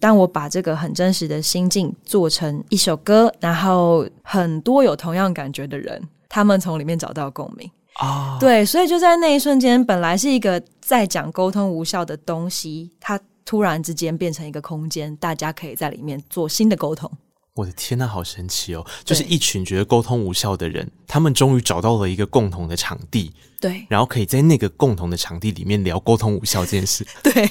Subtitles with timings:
[0.00, 8.32] 当我把这个很真实的心境做成一首歌，然后很多有同样感觉的人，他们从里面找到共鸣啊。
[8.32, 8.40] Oh.
[8.40, 17.10] 对，所以就在那一瞬间，本来是一个在讲沟通无效的东西，它突然之间变成一个空间，大家可以在里面做新的沟通。
[17.54, 18.86] 我的天呐，好神奇哦！
[19.04, 27.50] 就是一群觉得沟通无效的人，他们终于找到了一个共同的场地，对，然后可以在那个共同的场地里面聊沟通无效这件事， 对。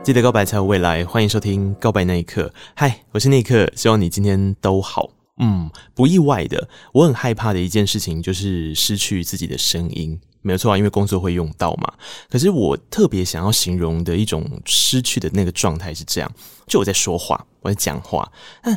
[0.02, 2.48] 记得告白才有未来，欢迎收听《告白那一刻》。
[2.74, 5.08] 嗨，我是那一刻，希望你今天都好。
[5.38, 10.20] 嗯，不意外的，我很害怕的一件事情就是失去自己的声音。
[10.40, 11.92] 没有错啊，因为工作会用到嘛。
[12.28, 16.28] 可是我特别想要形容的一种失去的那个状态是这样：
[16.66, 18.28] 就我在说话，我在讲话，
[18.60, 18.76] 但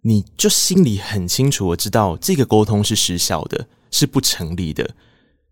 [0.00, 4.94] 你就心里很清楚，我知道这个沟通是失效的，是不成立的。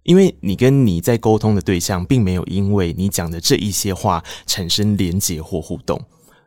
[0.02, 6.00] 因为你跟你在沟通的对象，并没有因为你讲的这一些话产生连结或互动，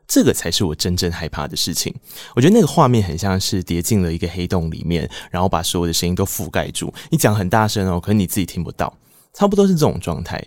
[0.07, 1.93] 这个才是我真正害怕的事情。
[2.35, 6.93] 我觉得那个画面很像是跌进了一个黑洞里面，然后把所有的声音都覆盖住。
[7.09, 8.97] 你讲很大声哦，可是你自己听不到，
[9.33, 10.43] 差不多是这种状态。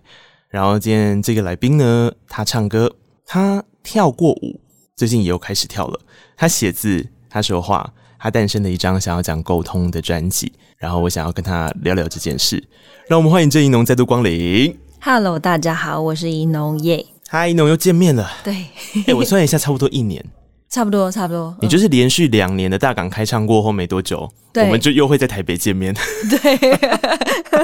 [0.48, 4.60] 然后今天这个来宾呢，他唱歌，他跳过舞，
[4.96, 6.00] 最近也有开始跳了。
[6.36, 7.92] 他写字，他说话。
[8.18, 12.62] 他诞生的一张想要讲沟通的专辑，然后我想要跟他聊聊这件事。
[13.08, 14.76] 让我们欢迎郑宜农再度光临。
[15.00, 17.04] Hello，大家好，我是宜农耶。
[17.28, 18.30] 嗨，宜农又见面了。
[18.42, 20.24] 对，哎、欸，我算一下，差不多一年。
[20.68, 21.56] 差不多，差不多。
[21.60, 25.94] 你就是连续两年的大港开唱过后没多久，我们就又会在台北见面。
[26.28, 26.56] 对，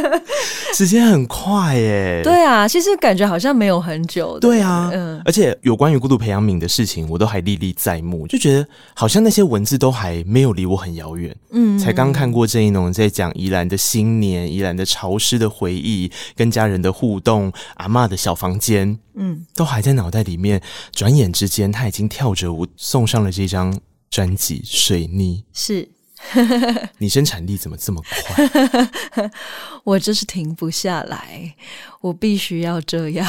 [0.75, 2.21] 时间很快耶。
[2.25, 4.39] 对啊，其实感觉好像没有很久。
[4.41, 11.35] 对啊，嗯，而且有关于孤独培养皿的事情，我都还历历在目，就觉得好像那些文字都还没有离我很遥远。
[11.51, 20.61] 嗯，才刚看过郑一农在讲宜兰的新年、宜兰的潮湿的回忆、跟家人的互动、阿妈的小房间，嗯，都还在脑袋里面。
[20.93, 22.67] 转眼之间，他已经跳着舞。
[22.77, 23.77] 送上了这张
[24.11, 25.89] 专辑《水逆》，是
[26.99, 29.31] 你生产力怎么这么快？
[29.85, 31.55] 我就是停不下来，
[32.01, 33.27] 我必须要这样。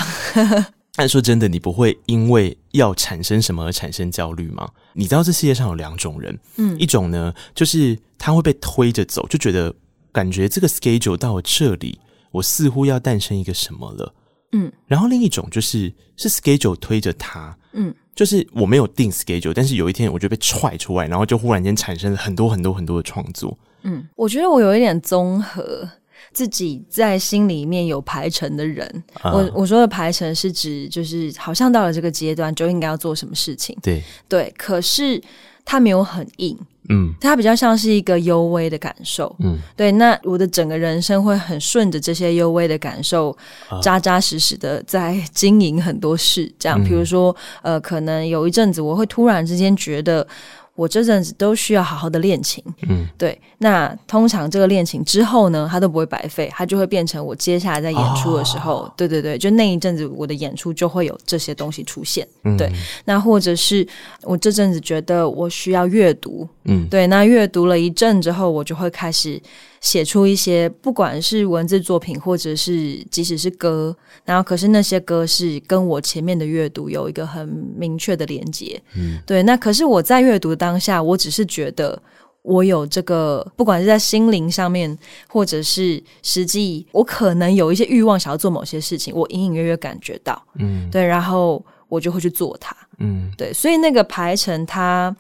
[0.96, 4.70] 但说真的，你不会因为要产生什么而产生焦虑吗？
[4.94, 9.74] 你知道这世界上有两种人，嗯，一种呢就是他会被推着走，就觉得
[10.12, 12.00] 感觉这个 schedule 到了这里，
[12.32, 14.14] 我似乎要诞生一个什么了，
[14.52, 17.94] 嗯，然后另一种就是是 schedule 推着他，嗯。
[18.16, 23.58] 就是我没有定 schedule，但是有一天我就被踹出来，然后就忽然间产生了很多很多很多的创作。
[23.84, 25.90] 嗯，我觉得我有一点综合，
[26.32, 29.04] 自己在心里面有排程的人。
[29.22, 33.78] 啊、我我说的排程是指，就是好像到了这个阶段就应该要做什么事情。
[33.82, 35.22] 对对，可是
[35.66, 36.58] 它没有很硬。
[36.90, 39.36] 嗯，它比较像是一个幽微的感受。
[39.40, 43.36] 嗯，对，那我的整个人生会很顺着这些幽微的感受，
[43.82, 46.52] 扎扎实实的在经营很多事。
[46.60, 50.28] 这样，比如说，呃，可能有一阵子我会突然之间觉得。
[50.76, 53.40] 我这阵子都需要好好的练琴，嗯，对。
[53.60, 62.72] 那通常这个练琴之后呢，它都不会白费，它就会变成我接下来在演出的时候，哦、对对对，就那一阵子我的演出就会有这些东西出现，嗯、对。
[63.06, 63.88] 那或者是
[64.24, 67.06] 我这阵子觉得我需要阅读，嗯，对。
[67.08, 69.42] 那阅读了一阵之后，我就会开始。
[69.84, 77.46] 写出一些不管是文字作品，或者是即使是歌，然后可是那些歌是跟我前面的阅读有一个很
[77.78, 79.44] 明确的连接，嗯，对。
[79.44, 82.02] 那可是我在阅读当下，我只是觉得
[82.44, 84.98] 我有这个，不管是在心灵上面，
[85.28, 93.52] 或者是实际，我可能有一些欲望想要做某些事情，我隐隐约约感觉到，嗯，对，然后我就会去做它，嗯，对。
[93.52, 95.14] 所以那个排程它。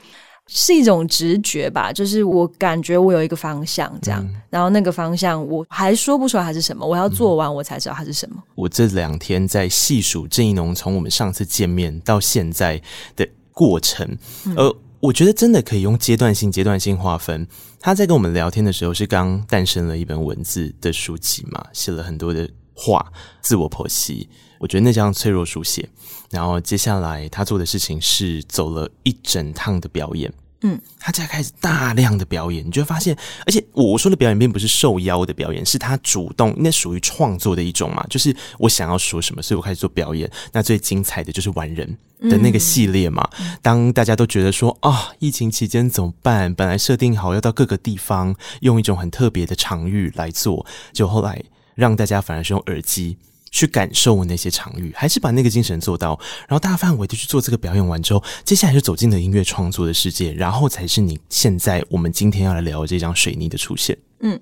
[0.55, 8.35] 是一种直觉吧，就是我感觉我有一个方向，这样，嗯、然后那个方向我还说不出来它是什么，我要做完我才知道它是什么。
[8.37, 12.79] 嗯、我这两天在细数郑宜农从我们上次见面到现在
[13.15, 14.07] 的过程，
[14.55, 17.47] 呃、嗯，我觉得真的可以用阶段性、阶段性划分。
[17.79, 23.11] 他在跟我们聊天的时候是刚诞生了一本文字的书籍嘛，写了很多的话，
[23.41, 24.29] 自我剖析。
[24.59, 25.89] 我觉得那叫脆弱书写。
[26.29, 30.31] 然后接下来他做的事情是走了一整趟的表演。
[30.65, 33.15] 嗯，他才开始大量的表演，你就会发现，
[33.45, 40.31] 而且我说的表演并不是受邀的表演，是他主动，那属于创作的一种嘛，就是我想要说什么，所以我开始做表演。
[40.53, 43.29] 那最精彩的就是玩人的那个系列嘛。
[43.39, 46.55] 嗯、当大家都觉得说啊、哦，疫情期间怎么办？
[46.55, 51.43] 本来设定好要到各个地方用一种很特别的场域来做，就后来
[51.75, 53.17] 让大家反而是用耳机。
[53.53, 63.95] 去感受那些场域，还是把那个精神做到，然后大范围的去做这个表演完之后，接下来就走进了音乐创作的世界，然后才是你现在我们今天要来聊的这张水泥的出现。
[64.21, 64.41] 嗯，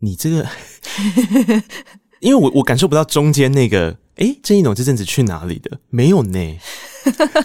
[0.00, 0.46] 你这个，
[2.22, 3.98] 因为我我感受不到中间那个。
[4.16, 5.78] 哎，郑一农这阵子去哪里的？
[5.88, 6.58] 没有呢。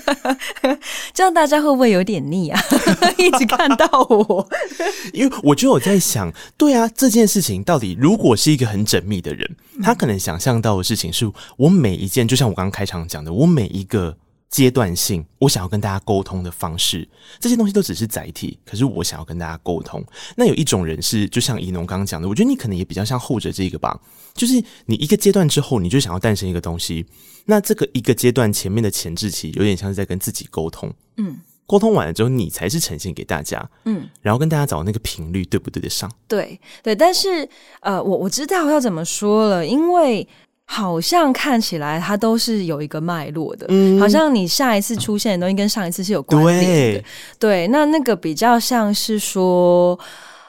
[1.13, 2.61] 这样大家会不会有点腻啊？
[3.17, 4.45] 一直看到我，
[5.13, 9.49] 因为我就有在想，对啊，这件事情到底如果是一个很缜密的人，
[9.81, 14.17] 他可能想象到的事情是我每一件，就像我刚刚开场讲的，我每一个。
[14.49, 17.07] 阶段性，我想要跟大家沟通的方式，
[17.39, 18.57] 这些东西都只是载体。
[18.65, 20.03] 可是我想要跟大家沟通，
[20.35, 23.99] 那有一种人是，就像怡农刚刚讲的，我觉得你可能也比较像后者这个吧，
[24.33, 24.53] 就是
[24.85, 27.05] 你一个阶段之后，你就想要诞生一个东西。
[27.45, 30.93] 那这个一个阶段前面的前置期，有点像是在跟自己沟通。
[31.17, 33.69] 嗯，沟通完了之后，你才是呈现给大家。
[33.83, 36.09] 嗯，然后跟大家找那个频率对不对得上？
[36.27, 37.47] 对对，但是
[37.81, 40.25] 呃，我我知道要怎么说了，因为。
[40.69, 47.01] 好像看起来它都是有一个脉络的，嗯，好像你下一次出现的东西跟上一次是有关联的，
[47.39, 49.97] 对，对，那那个比较像是说，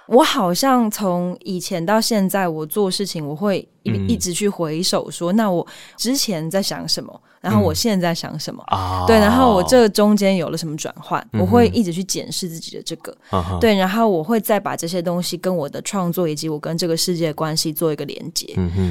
[0.07, 5.67] 我好像从以前到现在，我做事情我会一一直去回首说，那我
[5.97, 7.21] 之前在想什么。
[7.41, 8.63] 然后我现在想什么？
[8.73, 11.25] 嗯、对，然后我这中间有了什么转换？
[11.33, 18.47] 嗯、我会一直去检视自己的这个，嗯、对，然后我会再把这些东西跟我的创作以及我跟这个世界的关系做一个连接，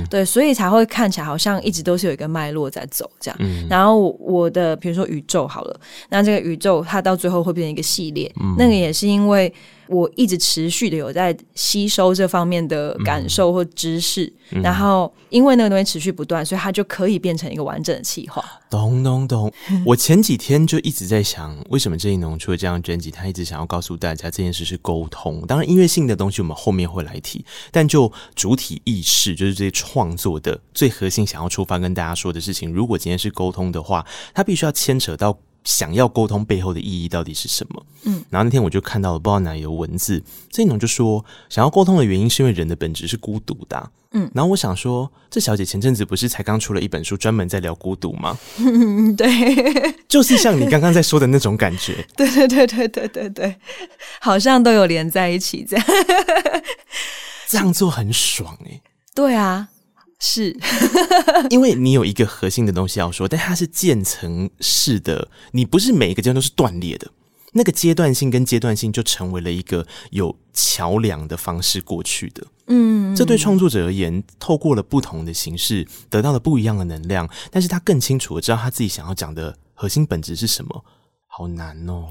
[0.09, 3.37] 对，所以才会看起来好像一直都是有一个脉络在走这样。
[3.39, 5.79] 嗯、然后我的比如说宇宙好了，
[6.09, 9.53] 那这个宇宙它到最后会变成一个系列，嗯、那个也是因为。
[9.87, 18.43] 我一直持续的有在吸收这方面的感受或知识，嗯、然后因为那个东西持续不断，所以它就可以变成一个完整的企划。
[18.69, 19.51] 懂懂懂！
[19.85, 25.45] 我前几天就一直在想，为什么郑一农出了这张专辑，他一直想要告诉大家这件事是沟通。
[25.47, 35.37] 当然，音乐性的东西我们后面会来提，但就主体意识，就是这些创作的最核心，想要出发跟大家说的事情，如果今天是沟通的话，它必须要牵扯到。
[35.67, 37.85] 想要沟通背后的意义到底是什么？
[38.03, 43.91] 嗯，然后那天我就看到了不知道哪里有文字，这种就说想要沟通的原因是因为人的本质是孤独的啊。
[44.11, 48.39] 嗯，然后我想说，这小姐前阵子不是才刚出了一本书，专门在聊孤独吗？
[48.59, 49.27] 嗯， 对，
[50.07, 52.07] 就是像你刚刚在说的那种感觉。
[52.15, 53.55] 对对对对对对对，
[54.21, 55.85] 好像都有连在一起这样，
[57.49, 58.81] 这样做很爽欸。
[59.13, 59.67] 对啊。
[60.19, 60.55] 是，
[61.49, 67.07] 因为你有一个核心的东西要说，但它是渐层式的，你不是每一个阶段都是断裂的，
[67.53, 72.43] 那个阶段性跟阶段性就成为了一个有桥梁的方式过去的。
[72.67, 80.83] 嗯，这对创作者而言，透过了不同的形式，得到了不一样的能量，但是他更清楚的知道他自己想要讲的核心本质是什么，
[81.27, 82.07] 好难哦。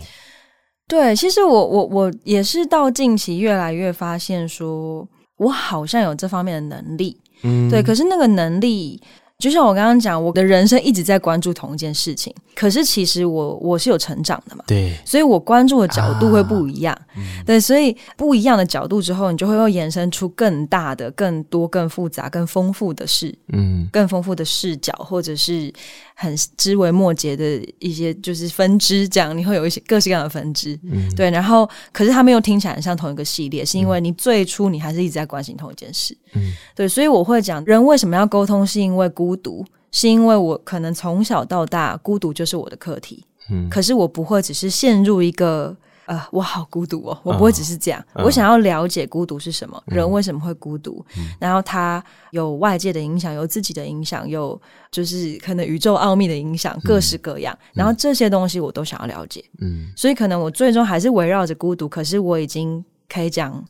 [0.89, 5.07] 对，其实我我我也是到近期越来越发现说，
[5.39, 7.21] 我好像有这方面的能力。
[7.43, 9.01] 嗯，对，可是那个能力，
[9.39, 12.35] 就像我刚刚讲，我的人生一直在关注同一件事情。
[12.55, 25.71] 可是其实我我是有成长的嘛，对，所以我关注的角度会不一样，啊嗯、对，所以不一样的角度之后，你就会又延伸出更大的、更多、更复杂、更丰富的事，嗯，更丰富的视角，或者是
[26.19, 39.65] 很枝微末节的一些就是分支，这样你会有一些各式各样的分支，嗯，对，然后可是他们又听起来很像同一个系列，是因为你最初你还是一直在关心同一件事，嗯，对，所以我会讲人为什么要沟通，是因为孤独。
[39.93, 45.75] 是因为我可能从小到大孤独就是我的课题，嗯，可是我不会只是陷入一个
[46.07, 54.61] 呃，我好孤独哦，我不会只是这样，哦、我想要了解孤独是什么，嗯、人为什么会孤独，嗯、然后他有外界的影响，有自己的影响，有
[54.91, 63.65] 就是可能宇宙奥秘的影响，各式各样，嗯、然后这些东西我都想要了解，嗯，所以可能我最终还是围绕着孤独，可是我已经可以讲。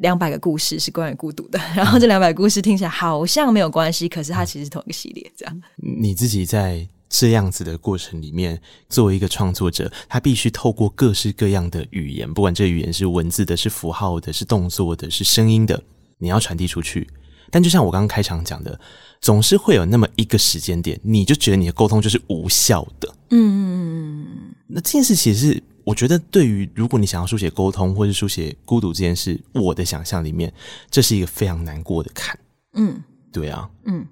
[0.00, 5.32] 两百个故事是关于孤独的，然后这两百个故事听起来好像没有关系，可是它其实是同一个系列。
[5.34, 15.82] 这样，你自己在这样子的过程里面，作为一个创作者，他必须透过各式各样的语言，不管这语言是文字的、是符号的、是动作的、是声音的，
[16.18, 17.08] 你要传递出去。
[17.50, 18.78] 但就像我刚刚开场讲的，
[19.20, 23.14] 总是会有那么一个时间点，你就觉得你的沟通就是无效的。
[23.30, 25.62] 嗯嗯，那这件事其实是。
[25.84, 30.52] 我觉得，对于如果你想要书写沟通或是书写孤独这件事，我的想象里面，
[30.90, 32.38] 这是一个非常难过的坎。
[32.74, 34.06] 嗯，对啊，嗯，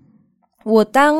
[0.64, 1.14] 我当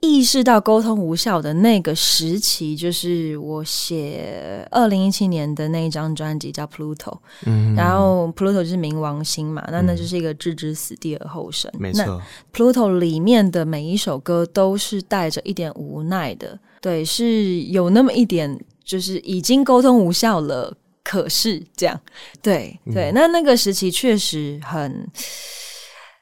[0.00, 12.20] 意识到沟通无效的那个时期，就是我写二零一七年的那一张专辑叫 Pluto，嗯，然后 Pluto 就是冥王星嘛，那那就是一个置之死地而后生，没错。
[12.52, 22.00] Pluto 里面的每一首歌都是带着一点无奈的，对，是有那么一点，就是已经沟通无效了，可是这样，
[22.40, 25.06] 对对，那那个时期确实很。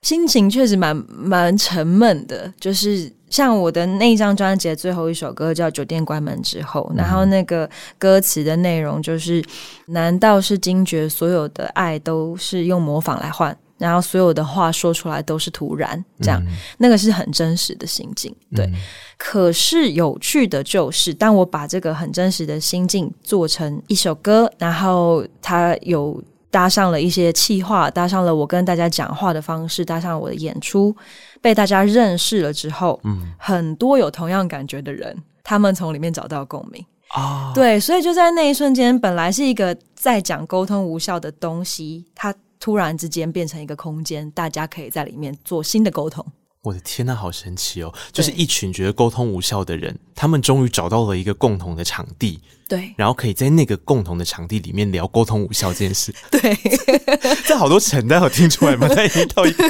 [0.00, 7.68] 心情确实蛮蛮沉闷的，就是像我的那一张专辑的最后一首歌叫《酒店关门之后》，然后那个
[7.98, 9.42] 歌词的内容就是：
[9.86, 16.42] 难道是惊觉所有的爱都是用模仿来换，然后所有的话说出来都是突然这样？
[16.78, 18.70] 那个是很真实的心境，对。
[19.16, 26.22] 可是有趣的就是，当我把这个很真实的心境做成一首歌，然后它有。
[26.50, 30.96] 搭上了一些气话，搭上了我跟大家讲话的方式，搭上我的演出，
[31.40, 46.24] 被大家认识了之后，嗯，很多有同样感觉的人，他们从里面找到共鸣啊，对，所以就在那一瞬间，本来是一个在讲沟通无效的东西，它突然之间变成一个空间，大家可以在里面做新的沟通。
[46.62, 47.94] 我的天呐，好神奇哦！
[48.12, 56.12] 就是一群觉得沟通无效的人，他们终于找到了一个共同的场地，对，然后可以在那个共同的场地里面聊沟通无效这件事。
[56.30, 56.54] 对，
[57.46, 58.88] 这好多层，大家有听出来吗？
[58.88, 59.66] 在一到一套，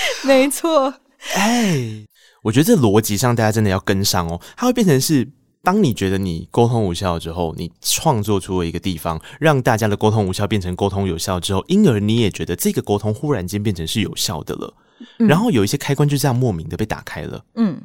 [0.24, 0.94] 没错。
[1.34, 2.06] 哎，
[2.42, 5.28] 我觉得这逻辑上大家真的要跟上哦，它会变成是。
[5.60, 14.72] 当你觉得你沟通无效之后，你创作出了一个地方，让大家的沟通无效变成沟通有效之后，因而你也觉得这个沟通忽然间变成是有效的了，
[15.18, 17.44] 嗯、然后有一些开关就这样莫名的被打开了。
[17.56, 17.78] 嗯，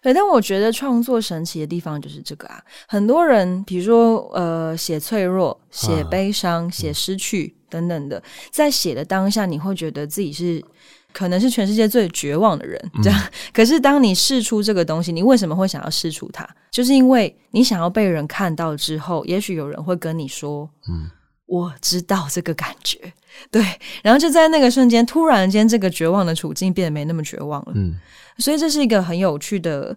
[0.00, 0.14] 对。
[0.14, 8.22] 但我觉得创作神奇的地方就是这个啊，很多人比如说呃写脆弱、写悲伤、写失去等等的，
[8.52, 10.64] 在写的当下，你会觉得自己是。
[11.12, 13.18] 可能是全世界最绝望的人，这样。
[13.20, 16.48] 嗯、 可是当你试出这个东西，你为什么会想要试出它？
[16.70, 21.10] 就是因为你想要被人看到之后，也许有人会跟你说：“嗯，
[21.46, 22.98] 我知道这个感觉。
[23.50, 23.64] ”对。
[24.02, 27.72] 然后就在那个瞬间，突然间，这个绝望的处境变得没那么绝望了。
[27.74, 27.94] 嗯。
[28.38, 29.96] 所以这是一个很有趣的。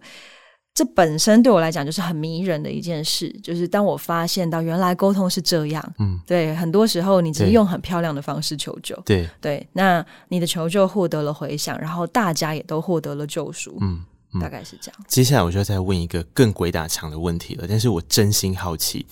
[0.74, 14.02] 这本身对我来讲就是很迷人的一件事，就是当我发现到原来沟通是这样，嗯，对，很多时候你只是用很漂亮的方式求救，对对，那你的求救获得了回响，然后大家也都获得了救赎，嗯，
[14.34, 15.02] 嗯，大概是这样。
[15.08, 19.06] 接下来我就要再问一个更鬼打墙的问题了，但是我真心好奇，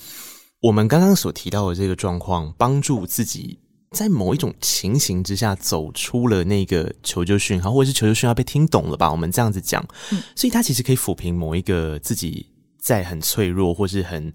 [0.61, 3.59] 我们刚刚所提到的这个状况，帮助自己。
[3.91, 9.11] 在某一种情形之下，走出了那个求救讯号，或者是求救讯号被听懂了吧？
[9.11, 12.45] 我们这样子讲，嗯，所以他其实可以抚平某一个自己
[12.79, 14.31] 在很脆弱，或是很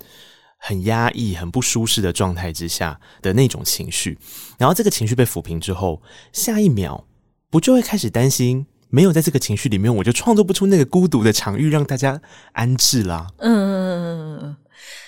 [0.58, 4.18] 很压抑、很不舒适的状态之下的那种情绪。
[4.58, 7.06] 然后这个情绪被抚平之后，下一秒
[7.49, 12.20] 不就会开始担心，没有在这个情绪里面，我就创作不出那个孤独的场域让大家
[12.54, 13.28] 安置啦。
[13.38, 14.56] 嗯嗯嗯。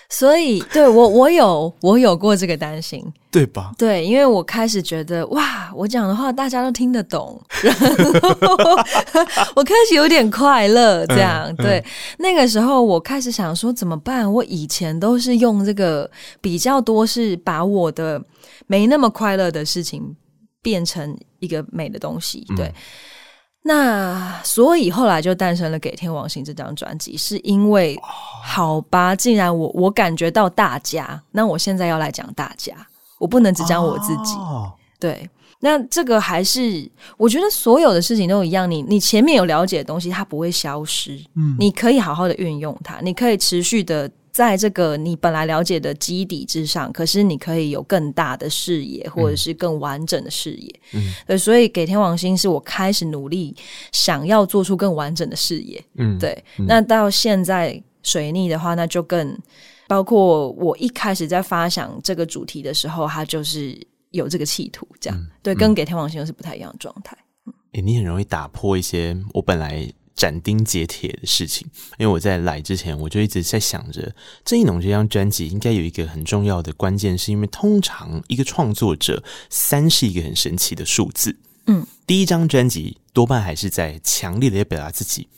[0.09, 3.73] 所以，对我，我有，我有过这个担心，对吧？
[3.77, 8.77] 对，因为我开始觉得，哇，我讲的话大家都听得懂，然 后
[9.57, 11.47] 我开始有点快乐，这样。
[11.49, 11.85] 嗯、对、嗯，
[12.19, 14.33] 那个时候我开始想说怎么办？
[14.33, 16.09] 我以前都是用这个
[16.41, 18.23] 比较多，是把我的
[18.67, 20.15] 没那么快乐的事情
[20.63, 22.67] 变成一个美的东西，对。
[22.67, 22.75] 嗯
[23.67, 27.99] 那所以后来就诞生了《给天王星》这张专辑，是因为
[28.45, 32.73] 好吧，既然我我感觉到大家，那我现在要来讲大家，
[33.19, 34.35] 我不能只讲我自己。
[34.37, 44.09] 哦、对，那这个还是我觉得所有的事情都一样，你你前面有了解的东西，它不会消失，嗯，你可以好好的运用它，你可以持续的。
[44.37, 50.81] 在这个你本来了解的基底之上，可是你可以有更大的视野，或者是更完整的视野。
[50.93, 53.57] 嗯，对，所以给天王星是我开始努力
[53.93, 55.83] 想要做出更完整的视野。
[55.95, 56.45] 嗯，对。
[56.59, 59.35] 嗯，那到现在水逆的话，那就更
[59.89, 63.75] 包括我一开始在发想这个主题的时候，它就是
[64.11, 65.19] 有这个企图，这样。
[65.19, 67.17] 嗯，对，跟给天王星又是不太一样的状态。
[67.47, 69.91] 嗯，欸，你很容易打破一些我本来。
[70.17, 71.69] 斩钉截铁的事情，
[71.99, 74.01] 因为我在来之前，我就一直在想着
[74.45, 81.37] 《郑义农》这张专辑应该有一个很重要的关键，是因为通常一个创作者三是一个很神奇的数字。
[81.67, 85.29] 嗯，第一张专辑多半还是在强烈的表达自己，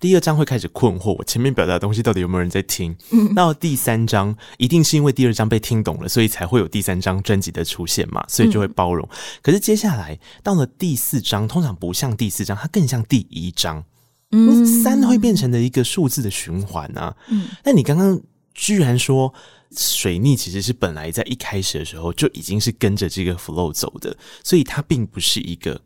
[0.00, 2.96] 第二张会开始困惑，我前面表达的东西到底有没有人在听？
[3.10, 9.06] 嗯，到第三张一定是因为第二张被听懂了，所以才会有第三张专辑的出现嘛，所以就会包容。
[9.42, 13.84] 可是接下来到了第四张，通常不像第四张，它更像第一张。
[14.34, 17.14] 嗯，三会变成的一个数字的循环啊。
[17.28, 18.20] 嗯，那你刚刚
[18.52, 19.32] 居然说
[19.76, 25.80] 水逆其实是本来在一开始的时候就已经是跟着这个 flow 走的，所以它并不是一个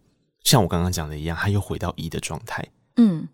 [0.44, 2.64] 像我刚刚讲的一样，它又回到一的状态。
[2.96, 3.28] 嗯，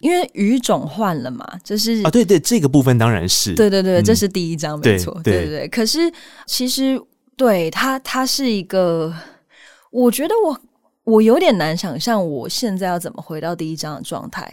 [0.00, 5.68] 因为语种换了嘛，就是啊，对对，这个部分当然是，对对对，这是第一章，没错，对对对。
[5.68, 6.12] 可是
[6.46, 7.00] 其实
[7.36, 9.14] 对它，它是一个，
[9.90, 10.60] 我觉得我
[11.06, 14.52] 我有点难想象，我现在要怎么回到第一章的状态。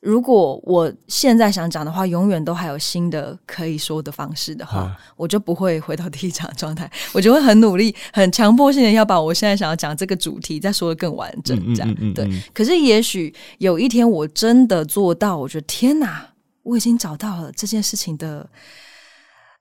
[0.00, 12.42] 如果我现在想讲的话，永远都还有新的可以说的方式的话，啊、 我就不会回到第一章的状态，我就会很努力、很强迫性的要把我现在想要讲这个主题再说的更完整，这样、嗯嗯嗯嗯、对。
[12.54, 16.26] 可是也许有一天我真的做到，我觉得天哪，
[16.62, 18.48] 我已经找到了这件事情的，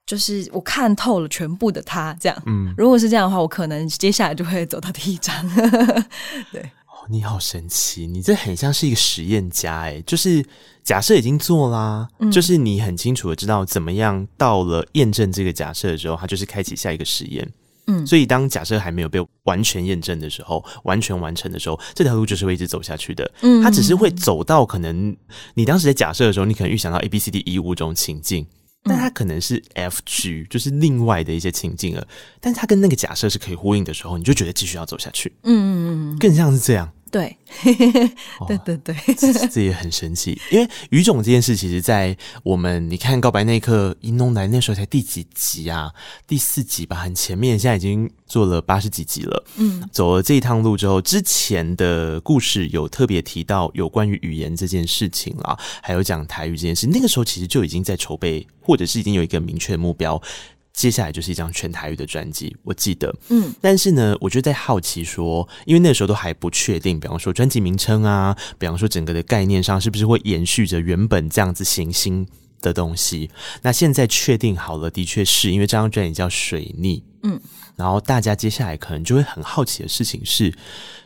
[0.09, 2.35] 就是我看透了全部的他，这样。
[2.47, 5.35] 嗯，如果是这样的话，我可能接下来就会走到第一章。
[6.51, 6.61] 对。
[6.61, 10.43] 哦你好神奇，你这很像是一个实验家哎，就是
[10.83, 17.47] 假设已经做啦，嗯、就是你很清楚的知道怎么样到了验证这个假设的时候，它就是开启下一个实验。
[17.85, 23.31] 嗯，所以当假设还没有被完全验证的时候，完全完成的时候，这条路就是会一直走下去的。
[23.41, 25.15] 嗯，它只是会走到可能
[25.53, 28.45] 你当时在假设的时候，你可能预想到 A B C D E 五种情境，
[28.83, 32.07] 但它可能是 F 区就是另外的一些情境了。
[32.39, 35.31] 但是它跟那个假设是可以呼应的时候，你就觉得继续要走下去。
[35.43, 36.91] 嗯嗯嗯，更像是这样。
[37.11, 37.35] 对，
[38.47, 38.95] 对对对，
[39.51, 40.39] 这也很神奇。
[40.51, 45.91] 因为语种这件事，其实，在我们你看告白那一刻，一弄来那时候才第几集啊？
[46.27, 49.43] 第四集吧，很前面，现在已经做了八十几集了。
[49.57, 60.21] 嗯，走了这一趟路之后，之前的故事有特别提到有关于语言这件事情啦，还有讲台语这件事，那个时候其实就已经在筹备，或者是已经有一个明确的目标。
[60.79, 72.25] 接下来就是一张全台语的专辑，我记得，嗯，但是呢，我就在好奇说，因为那个时候都还不确定，比方说专辑名称啊，比方说整个的概念上是不是会延续着原本这样子行星
[72.61, 73.29] 的东西。
[73.61, 77.37] 那现在确定好了，的确是因为这张专辑叫水逆，嗯，
[77.75, 80.53] 然后大家接下来可能就会很好奇的事情是，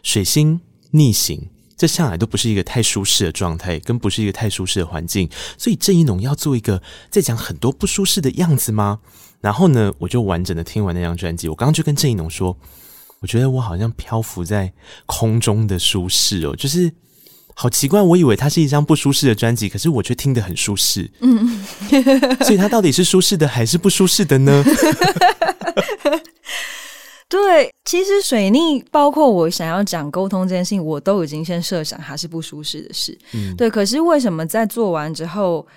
[0.03, 0.61] 水星
[0.91, 5.27] 逆行，这向来都不是一个太舒适的状态，跟不是一个太舒适的环境，
[5.57, 8.99] 所以郑一农要做一个在讲很多不舒适的样子吗？
[9.43, 11.49] 然后呢，我就完整的听完那张专辑。
[11.49, 12.57] 我刚刚就跟郑宜农说，
[13.19, 14.71] 我觉得我好像漂浮在
[15.05, 16.89] 空中的舒适哦，就是
[17.53, 18.01] 好奇怪。
[18.01, 21.11] 我以为它是一张不舒适的专辑，可是我却听得很舒适。
[21.19, 21.61] 嗯，
[22.45, 24.63] 所以它到底是舒适的还是不舒适的呢？
[27.27, 33.19] 对，其实水逆包括我想要讲沟通这件事情，我都已经先设想它是不舒适的事。
[33.33, 33.69] 嗯，对。
[33.69, 35.67] 可是为什么在做完之后，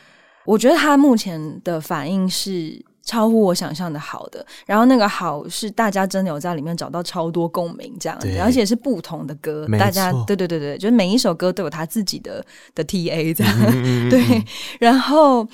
[0.45, 2.81] 我觉得他目前的反应是。
[3.07, 14.45] 超乎我想象的好的，然后那个好是大家真的有在里面找到超多共鸣这样子，而且是不同的歌，大家对对对对，就是每一首歌都有他自己的的 TA 这样，嗯嗯嗯 对。
[14.81, 15.47] 然后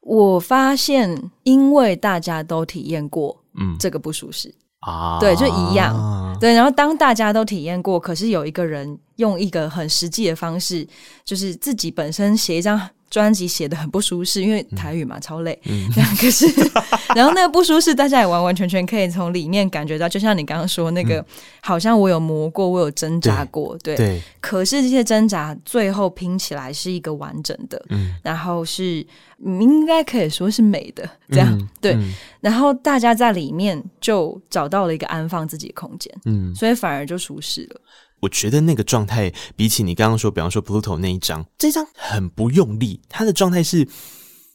[0.00, 6.54] 我发现，因为大家都体验过，嗯，这个不舒适啊，对，就一样，对。
[6.54, 10.86] 然后当大家都体验过，可是有一个人用一个很实际的方式，
[11.24, 12.80] 就是自己本身写一张。
[13.10, 15.58] 专辑写的很不舒适，因为台语嘛，嗯、超累。
[15.66, 15.88] 嗯，
[16.18, 16.46] 可是，
[17.14, 21.24] 然后那个不舒适，大家也完完全全可以从里面感觉到，就像你刚刚说那个，嗯、
[21.62, 23.96] 好像我有磨过，我有挣扎过，对。
[23.96, 24.20] 对。
[24.40, 29.06] 可是这些挣扎最后拼起来是一个完整的，嗯，然后是
[29.38, 31.92] 应该可以说是美的，这样、嗯、对。
[31.94, 37.80] 嗯、然后大家在里面就找到了一个安放自己的空间，嗯，所以反而就舒适了。
[38.24, 43.00] 我觉得那个状态，比起你刚刚说，比方说 Pluto 那一张，这张很不用力。
[43.08, 43.86] 他的状态是，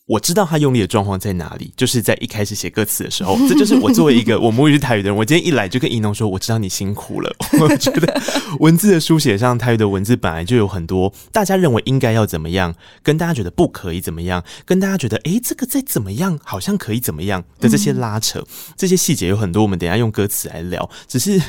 [0.08, 3.38] 我知道他用力的状况在哪里，就是在一开始写歌词的时候。
[3.48, 7.32] 这就是我作为一个我母语是台语的人，我今天一来就跟怡农说，我知道你辛苦了。
[7.62, 8.22] 我觉得
[8.60, 18.44] 文字的书写上，台语的文字本来就有很多大家认为应该要怎么样，跟大家觉得不可以怎么样，跟大家觉得诶这个再怎么样好像可以怎么样的这些拉扯，
[18.76, 19.62] 这些细节有很多。
[19.62, 21.40] 我们等一下用歌词来聊，只是。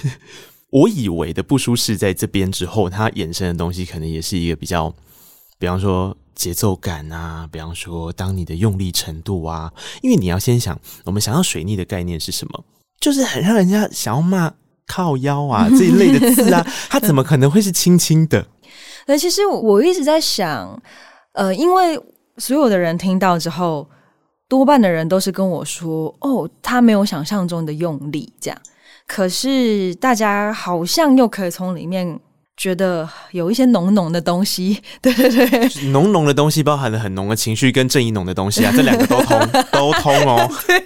[0.70, 4.92] 我以为的不舒适在这边之后，它衍生的东西可能也是一个比较，
[5.58, 12.64] 比方说节奏感啊，比方说当你的用力程度啊，因为你要先想，我们想要水逆的概念是什么？
[13.00, 14.52] 就是很让人家想要骂
[14.86, 18.46] 靠腰啊 这一类的字啊，它怎么可能会是轻轻的？
[19.06, 20.80] 那其实我一直在想，
[21.32, 22.00] 呃，因为
[22.36, 23.88] 所有的人听到之后，
[24.48, 28.60] 多半的人都是跟我说，哦，他没有想象中的用力这样。
[29.12, 32.16] 可是大家好像又可以从里面
[32.56, 39.36] 觉得有一些浓浓的东西， 对对对，浓浓的东西包含了很浓的情绪跟正义浓的东西啊， 这两个都通
[39.72, 40.80] 都通哦，对，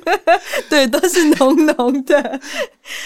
[0.70, 2.40] 对，都是浓浓的，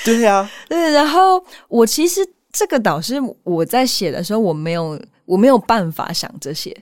[0.04, 0.92] 对呀、啊，对。
[0.92, 6.72] 然后我其实这个导师我在写的时候，我没有我没有办法想这些。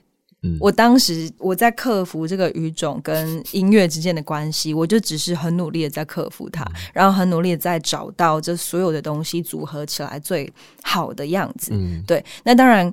[0.43, 10.51] 嗯、我当时我在克服这个语种跟音乐之间的关系，我就只是很努力的在克服它，嗯、然后很努力的在找到这所有的东西组合起来最
[10.81, 11.71] 好的样子。
[11.73, 12.23] 嗯，对。
[12.43, 12.91] 那当然，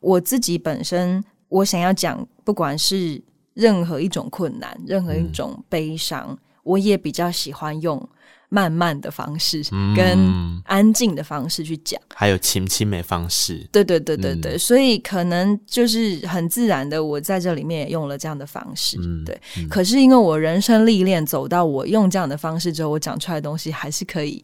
[0.00, 3.22] 我自己本身，我想要讲，不管是
[3.54, 8.08] 任何一种困难，任何一种悲伤，嗯、我也比较喜欢用。
[8.48, 9.62] 慢慢的方式，
[9.94, 19.40] 跟安静的方式去讲，嗯，还有亲亲的方式，对对对对对，嗯，所以可能就是很自然的，我在这里面也用了这样的方式，嗯，对。
[19.58, 24.42] 嗯，可是因为我人生历练走到我用这样的方式之后，我讲出来的东西还是可以。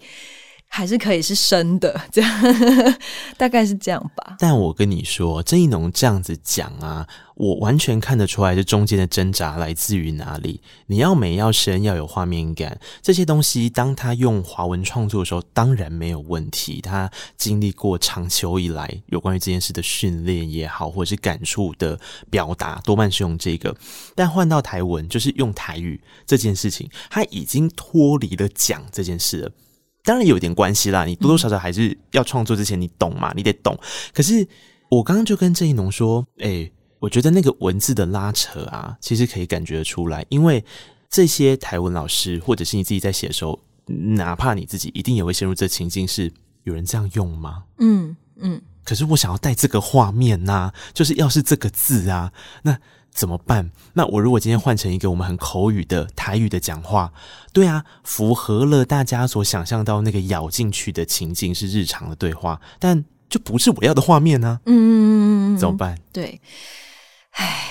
[0.74, 2.96] 还是可以是生的， 这样
[3.36, 4.34] 大概是这样吧。
[4.40, 7.06] 但我跟你说，郑宜农这样子讲啊，
[7.36, 10.60] 我完全看得出来，这中间的挣扎来自于哪里。
[10.88, 16.80] 你要美，要深，要有画面感，这些东西，当他用华文创作的时候，当然没有问题。
[16.80, 21.96] 他经历过长久以来有关于这件事的训练也好，或者是感触的
[22.28, 23.76] 表达，多半是用这个。
[24.16, 29.52] 但换到台文，就是用台语这件事情，他已经脱离了讲这件事了。
[30.04, 33.32] 当然有点关系啦，你多多少少还是要创作之前，你懂嘛？
[33.34, 33.76] 你得懂。
[34.12, 34.46] 可是
[34.90, 40.64] 我刚刚就跟郑一农说，哎、欸，我觉得那个文字的拉扯啊，其实可以感觉得出来，因为
[41.08, 46.30] 这些台文老师或者是你自己在写的时候，哪怕你自己一定也会陷入这情境，是
[46.64, 47.64] 有人这样用吗？
[47.78, 48.60] 嗯嗯。
[48.84, 52.78] 可是我想要带这个画面呐、啊，就是要是这个字啊，那。
[53.14, 53.70] 怎么办？
[53.92, 57.12] 那我如果今天换成一个我们很口语的台语的讲话，
[57.52, 64.66] 对啊，符合了大家所想象到那个咬进去的情境是日常的对话，但就不是我要的画面呢、啊。
[64.66, 65.96] 嗯，怎么办？
[66.12, 66.40] 对，
[67.30, 67.70] 唉，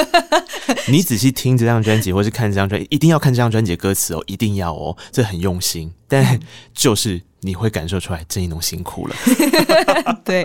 [0.88, 5.92] 你仔细听这张专辑，或是看这张专辑，一定要看这张专辑的歌词哦，一定要哦，这很用心。
[6.06, 6.38] 但
[6.74, 9.16] 就是你会感受出来，郑一农辛苦了。
[10.24, 10.44] 对。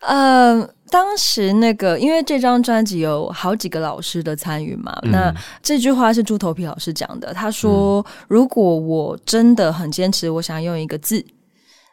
[0.00, 7.32] 嗯、 呃，当时那个，因为这张专辑有好几个老师的参与嘛，嗯、那这句话是猪头皮老师讲的。
[7.32, 11.24] 他说：“嗯、如果我真的很坚持，我想用一个字，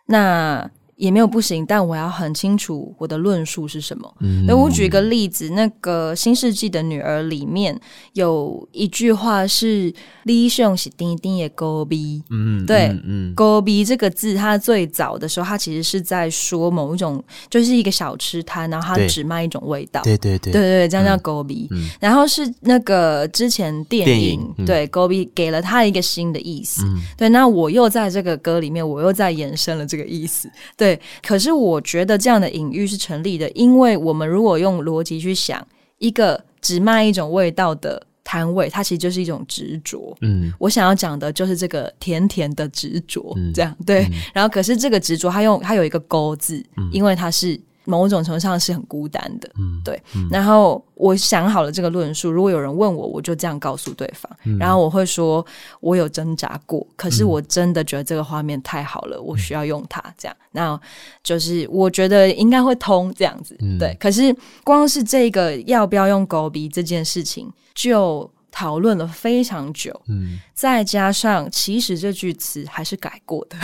[0.07, 4.13] 那。”也没有不行，但我要很清楚我的论述是什么。
[4.45, 7.79] 那、嗯、我举一个例子，那个《新世纪的女儿》里面
[8.13, 9.93] 有一句话是
[10.25, 21.65] “李雄是丁丁也勾逼”，嗯，对，嗯，勾逼这个字，它最早的时候，它其实是在说某一种，就是一个小吃摊，然后它只卖一种味道，对对对，对对对，这样叫勾逼。
[21.71, 30.88] 嗯、然后是那个之前电影，对勾逼给了他一个新的意思，嗯、对，那我又在这个歌里面，我又在延伸了这个意思，对。
[30.89, 35.65] 对，可是我觉得这样的隐喻是成立的，因为我们如果用逻辑去想，
[35.97, 40.15] 一个只卖一种味道的摊位，它其实就是一种执着。
[40.21, 44.03] 嗯，我想要讲的就是这个甜甜的执着，嗯、这样对。
[44.05, 47.59] 嗯、然后，可是这个执着，它用它有一个勾字，嗯、因为它是。
[47.89, 49.99] 某种程度上是很孤单的，嗯，对。
[50.15, 54.31] 嗯、然后我想好了这个论述，如果有人问我，我就这样告诉对方。
[54.45, 55.43] 嗯、然后我会说，
[55.79, 60.03] 我有挣扎过，可是我真的觉得这个画面太好了，嗯、我需要用它。
[60.17, 60.79] 这样，那
[61.23, 63.97] 就是我觉得应该会通这样子，嗯、对。
[63.99, 68.29] 可是光是这个要不要用狗鼻这件事情，就。
[68.51, 73.57] 讨论了非常久，嗯，再加上其实这句词还是改过的，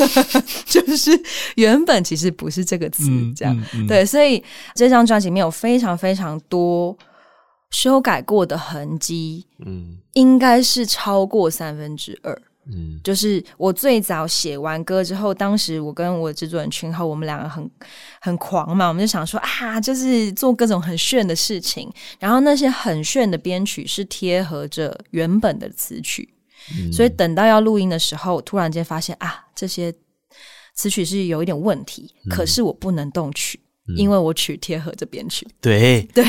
[0.66, 1.10] 就是
[1.56, 3.04] 原本其实不是这个词，
[3.36, 4.42] 这样，嗯嗯嗯、对，所以
[4.74, 6.96] 这张专辑里面有非常非常多
[7.70, 12.40] 修改过的痕迹，嗯，应该是超过三分之二。
[12.66, 17.68] 嗯，就是我最早写完歌之后，当时我跟我制作人群后，我们两个很
[18.20, 26.32] 很狂嘛，我们就想说啊，就是做各种很炫的事情，然后那些很炫的编曲是贴合着原本的词曲，
[26.76, 29.92] 嗯、所以等到要录音的时候，突然间发现啊，这些
[30.74, 33.58] 词曲是有一点问题，嗯、可是我不能动曲。
[33.96, 36.02] 因为我取贴合着编曲，对。
[36.14, 36.24] 对，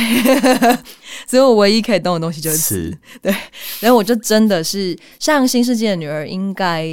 [1.27, 3.33] 所以我唯一可以动的东西就是词，对，
[3.79, 6.87] 然后我就真的是像《新世界的女儿》，应该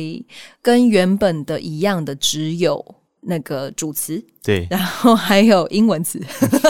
[0.63, 2.85] 跟原本的一样的，只有
[3.23, 6.21] 那个主词，对，然后还有英文词，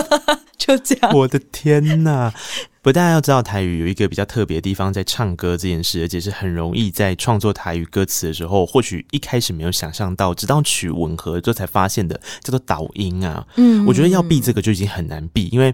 [0.57, 1.15] 就这样。
[1.15, 2.33] 我的天哪！
[2.83, 13.45] 不，大家要知道台语有一个比较特别的地方，在唱歌这件事，而且是很容易在创作台语歌词的时候，或许一开始没有想象到，直到曲吻合之后才发现的，叫做导音啊。
[13.57, 15.71] 嗯，我觉得要避这个就已经很难避，因为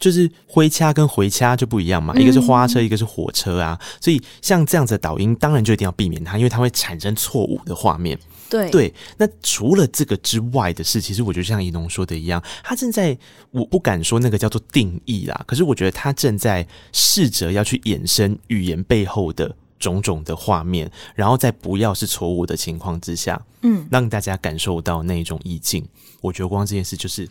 [0.00, 8.18] 就是挥掐跟回掐就不一样嘛，一个是花车，一个是火车啊，所以像这样子的导音，当然就一定要避免它，因为它会产生错误的画面。
[8.50, 13.16] 对对，那除了这个之外的事，其实我觉得像怡农说的一样，他正在，
[13.52, 25.86] 我不敢说那个叫做定义啦，可是我觉得他正在试着要去衍生语言背后的种种的画面，然后在不要是错误的情况之下，嗯，让大家感受到那种意境。
[26.20, 27.26] 我觉得光这件事就是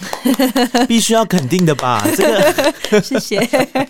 [0.88, 2.06] 必须要肯定的吧？
[2.16, 2.22] 这
[2.90, 3.40] 个，谢谢。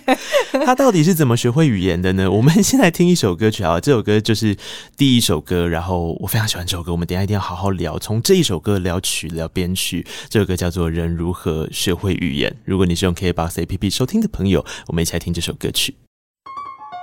[0.65, 2.29] 他到底是怎么学会语言的呢？
[2.29, 4.55] 我们先来听一首歌曲啊，这首歌就是
[4.97, 10.05] 第一首歌，然后我非常喜欢这首歌，我们等一下一定要好好聊，从这一首歌聊曲聊编曲。
[10.29, 12.51] 这首歌叫做《人如何学会语言》。
[12.65, 15.95] 如果你是用 KKBOX APP 收听的朋友，我们一起来听这首歌曲。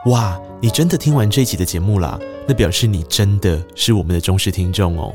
[0.07, 2.19] 哇，你真的听完这一集的节目啦？
[2.49, 5.15] 那表示你真的是我们的忠实听众哦。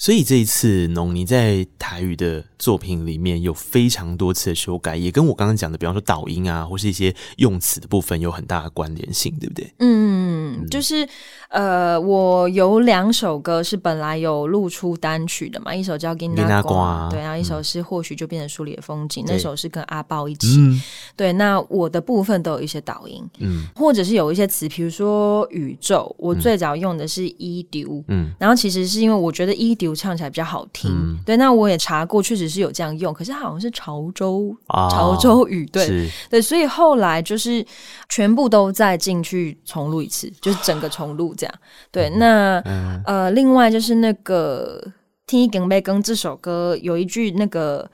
[0.00, 9.74] 所以这一次，农你在台语的作品里面有非常多次的修改，也跟我刚刚讲的，比方说导音啊，或是一些用词的部分有很大的关联性，对不对？
[9.80, 11.06] 嗯，就是
[11.48, 20.56] 呃，我有两首歌是本来有录出单曲的嘛，一首叫《给那瓜》，对，然后一首是或许就变成书里的风景，嗯、那首是跟阿豹一起。
[20.58, 20.80] 嗯、
[21.16, 29.88] 对，那我的部分都有一些导音，嗯，或者是有一些词，比如说宇宙，我最早用的是一丢，嗯，然后其实是因为我觉得一丢。
[29.98, 31.36] 唱起来比较好听，嗯、对。
[31.38, 36.08] 那我也查过，确实是有这样用，可是它好像是潮州、哦、潮州语，对。
[36.30, 36.40] 对。
[36.40, 37.66] 所以后来就是
[38.08, 41.54] 全部都再进去重录一次，就是整个重录这样。
[41.90, 44.82] 对，那、嗯、呃，另外就是那个
[45.26, 47.88] 《听一根被根》这首歌有一句那个。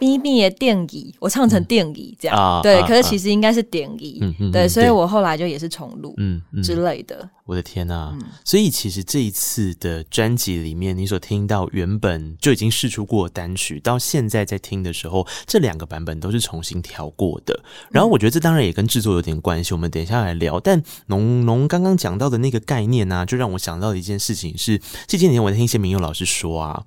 [0.00, 7.28] 咪咪的电椅，我唱成电椅这样，嗯、对，啊、可是其实应该是电椅，啊、对，所以我后来就也是重录，嗯之类的。
[7.46, 8.12] 我的天呐、啊！
[8.14, 17.62] 嗯、所以其实这一次的专辑里面，你所听到原本就已经试出过单曲，到现在在听的时候，这两个版本都是重新调过的。
[17.90, 20.58] 然后我觉得这当然也跟制作有点关系，我们等一下来聊。
[20.58, 26.84] 但农农刚刚讲到的那个概念呢、啊，就让我想到的一件事情是，这几年我在听一些民谣老师说啊。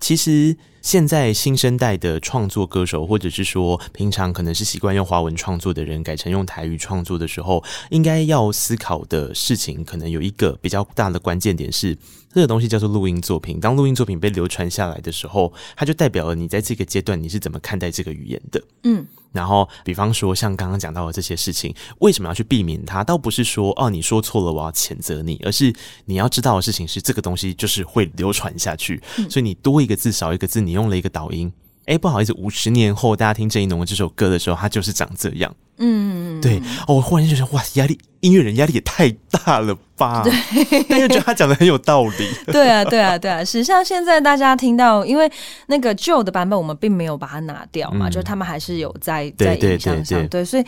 [0.00, 0.56] 其实
[0.88, 11.98] 现在新生代的创作歌手，或者是说平常可能是习惯用华文创作的人，改成用台语创作的时候，应该要思考的事情，可能有一个比较大的关键点是。
[12.32, 13.58] 这个东西叫做录音作品。
[13.58, 18.62] 当录音作品被流传下来的时候，它就代表了你在这个阶段你是怎么看待这个语言的。
[18.84, 23.02] 嗯，然后比方说像刚刚讲到的这些事情，为什么要去避免它？
[23.02, 29.02] 倒不是说哦你说错了我要谴责你，而是你要知道的事情是这个东西就是会流传下去。
[29.16, 31.52] 嗯，所以你多一个字少一个字，你用了一个导音。
[31.86, 35.54] 哎，不好意思，五十年后大家听郑一农的这首歌的时候，它就是长这样。
[35.78, 36.58] 嗯，对。
[36.86, 40.22] 哦，我忽然就觉得，哇，压力，音乐人压力也太大了吧？
[40.24, 40.32] 对，
[40.88, 42.28] 但又觉得他讲的很有道理。
[42.52, 43.44] 对啊，对啊，对啊。
[43.44, 45.30] 实际上，现在大家听到，因为
[45.66, 50.26] 那个旧的版本，我们并没有把它拿掉嘛，嗯、就他们还是有在在影像上。
[50.28, 50.64] 对，所以，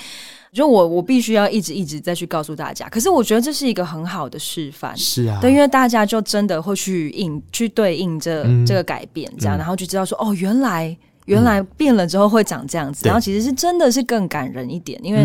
[0.52, 2.88] 就我我必须要一直一直再去告诉大家。
[2.88, 4.96] 可是，我觉得这是一个很好的示范。
[4.96, 5.38] 是啊。
[5.40, 10.96] 对，因为大家就真的会去应去对应这、嗯、这个改变，这样，然后就知道说，哦，原来。
[11.26, 15.24] 原来变了之后会长这样子，嗯、然后其实是真的是更感人一点，因为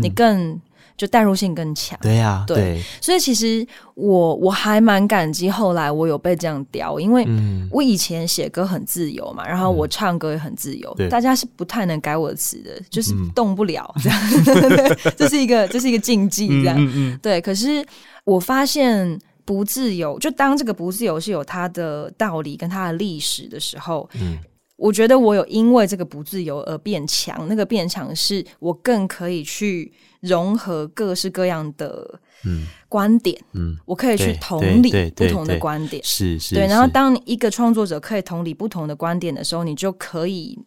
[0.00, 0.60] 你更
[0.96, 1.98] 就代入性更强。
[2.00, 7.26] 对呀，对，所以其实我我还蛮感激后来我有被这样雕，因为
[7.70, 14.20] 我以前写歌很自由嘛，然后我唱歌也很自由，嗯、大家是不太能改我的词的，就是动不了这样，
[15.16, 17.18] 这是一个这是一个禁忌这样。
[17.22, 17.84] 对，可是
[18.24, 24.38] 我发现不自由，就当这个不自由是有它的道理跟它的历史的时候，嗯。
[24.76, 32.20] 我觉得我有因为这个不自由而变强，那个变强是我更可以去融合各式各样的
[32.86, 36.66] 观点，嗯，嗯，我可以去同理不同的观点，是是，对。
[36.66, 40.58] 然后当一个创作者可以同理不同的观点的时候，你就可以，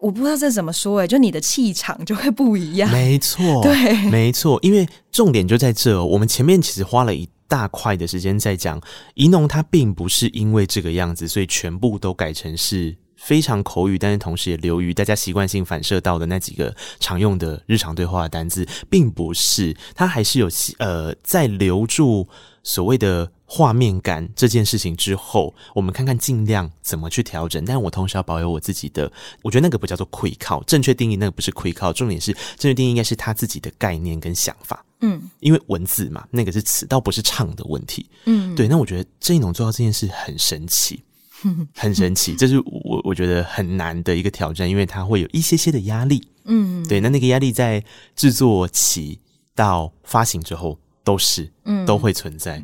[0.00, 8.80] 我不知道这怎么说哎，就你的气场就会不一样，没错，对，没错，因为重点就在这，我们前面其实花了一大块的时间在讲
[9.14, 12.96] 宜农，他并不是因为这个样子，所以全部都改成是。
[13.16, 20.48] 非常口语，但是同时也流于大家习惯性反射到的那几个常用的日常对话的单字，并不是，它还是有
[20.78, 22.28] 呃，在留住
[22.62, 27.64] 所谓的画面感这件事情之后，我们看看尽量怎么去调整。
[27.64, 29.10] 但我同时要保有我自己的，
[29.42, 34.84] 我觉得那个不叫做愧靠，正确定义那个不是愧靠，重点是正确定义应该是他自己的概念跟想法。
[35.00, 38.08] 嗯，因为文字嘛，那个是词，倒不是唱的问题。
[38.24, 41.02] 嗯，对，那我觉得郑一农做到这件事很神奇。
[41.74, 46.26] 很神奇，这是我我觉得很难的一个挑战，因为它会有一些些的压力。
[46.44, 47.82] 嗯，对，那那个压力在
[48.14, 49.18] 制作期
[49.54, 52.62] 到发行之后都是，嗯，都会存在。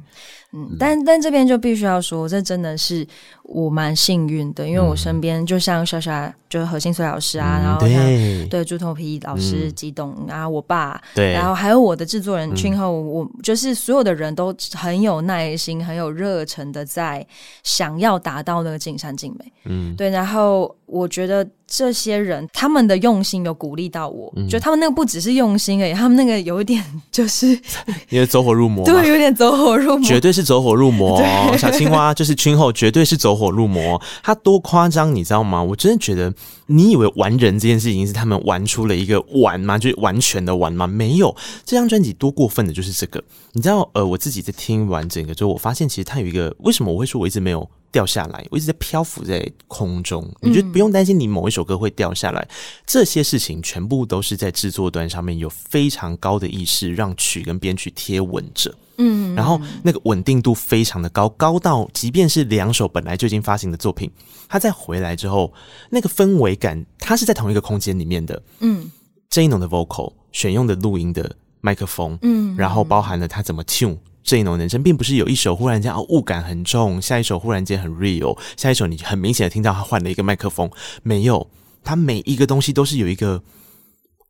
[0.54, 3.06] 嗯，但但这边就必须要说，这真的是
[3.44, 8.62] 我蛮幸运的，因为我身边就像莎莎，就是何心碎老师啊，嗯、然后像对。
[8.62, 17.26] 猪头皮老师、激动、嗯、啊，我爸，对，然后还有我的制作人君后，我就是所有的人都很有耐心、很有热忱的在
[17.62, 19.52] 想要达到那个尽善尽美。
[19.64, 27.48] 嗯，对，然后我觉得这些人他们的用心有鼓励到我，嗯、就他们那个不只是用心而已，他们那个有一点就是
[28.10, 30.42] 因为走火入魔，对，有点走火入魔，绝对是。
[30.42, 31.22] 走火入魔，
[31.56, 34.02] 小青蛙就是君后，绝对是走火入魔。
[34.24, 35.62] 他多夸张，你知道吗？
[35.62, 36.34] 我真的觉得，
[36.66, 39.78] 你以为玩人这件事情是他们玩出了一个玩吗？
[39.78, 40.84] 就是完全的玩吗？
[40.84, 43.22] 没有，这张专辑多过分的就是这个。
[43.52, 48.44] 你知道，呃，我自己在听完整个之后，我发现其实它有一个，为什么我会说我一直没有掉下来？
[48.50, 50.28] 我一直在漂浮在空中。
[50.40, 52.48] 你就不用担心你某一首歌会掉下来，嗯、
[52.84, 58.74] 这些事情全部都是在制作端上面有非常高的意识，让曲跟编曲贴稳着。
[59.02, 64.08] 嗯，然后那个稳定度非常的高，高到即便是两首本来就已经发行的作品，
[64.48, 65.52] 它再回来之后，
[65.90, 68.40] 那个氛围感，它是在同一个空间里面的。
[68.60, 68.90] 嗯，
[69.28, 80.70] 郑一农的 vocal 选用的录音的麦克风，嗯，然后包含了他怎么 tune 郑一农人生，并不是有一首忽然间哦雾感很重，下一首忽然间很 real，下一首你很明显的听到他换了一个麦克风，
[81.02, 81.50] 没有，
[81.82, 83.42] 他每一个东西都是有一个。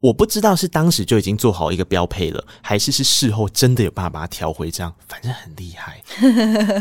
[0.03, 6.03] 我不知道是当时就已经做好一个标配了，还是是事后真的有办法把它调回这样，反正很厉害。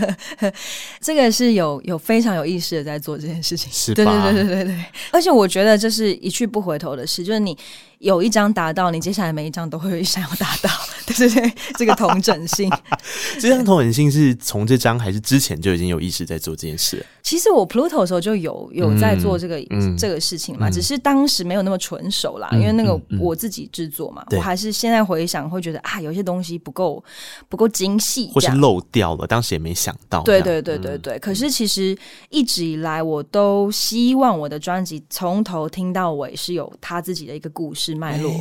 [0.99, 4.31] 这个是有有非常有意识的在做这件事情，是吧？
[4.33, 4.85] 对对对对对对。
[5.11, 7.55] 而且我觉得这是一去不回头的事，就是你。
[8.01, 10.69] 有一张达到，你接下来每一张都会有一张要达到，
[11.05, 12.67] 对对对，这个同整性。
[13.39, 17.05] 这张同整性是从这张还是之前就已经有意识在做这件事？
[17.21, 27.03] 其实我 Pluto 的时候就有有在做这个、嗯、这个事情嘛，嗯、只是当时没有那么纯熟啦，嗯、因为那个我自己制作嘛，嗯、我还是现在回想会觉得啊，有些东西不够
[27.49, 30.23] 不够精细，或是漏掉了，当时也没想到。
[30.23, 31.95] 对对对对对，嗯、可是其实
[32.29, 37.90] 一直以来我都希望我的专辑从头听到尾是有他自己的一个故事。
[37.95, 38.33] 脉络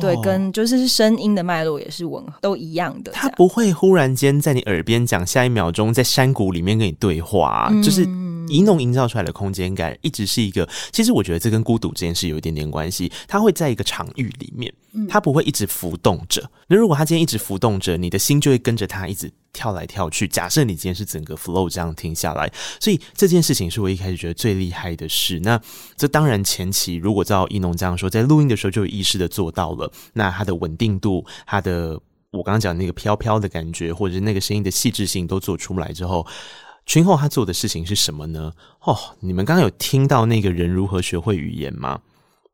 [0.00, 3.12] 对，跟就是声音的脉络也是吻合，都一样的。
[3.12, 8.04] 他不会忽然间在你耳边讲，下一秒钟在山谷里面跟你对话，嗯、就是
[8.48, 10.68] 宜农营造出来的空间感，一直是一个。
[10.92, 13.10] 其实我觉得这跟孤独这件事有一点点关系。
[13.28, 14.72] 它会在一个场域里面，
[15.08, 16.48] 它不会一直浮动着。
[16.68, 19.30] 那如果它今天一直浮动着，你的心就会跟着它一直。
[19.54, 20.26] 跳来跳去。
[20.26, 25.38] 假设你今天是整个 flow 这样听下来，所以这件事情是我一开始觉得最厉害的事。
[25.44, 25.56] 那
[25.96, 29.88] 这当然前期如果照一农这样说，在录音的时候就有意识的做到了。
[30.12, 31.92] 那它的稳定度，它的
[32.32, 36.26] 我刚刚讲的那个飘飘的感觉，或者是那个声音的细致性都做出来之后，
[36.86, 38.52] 君后他做的事情是什么呢？
[38.80, 42.00] 哦，你们刚刚有听到那个人如何学会语言吗？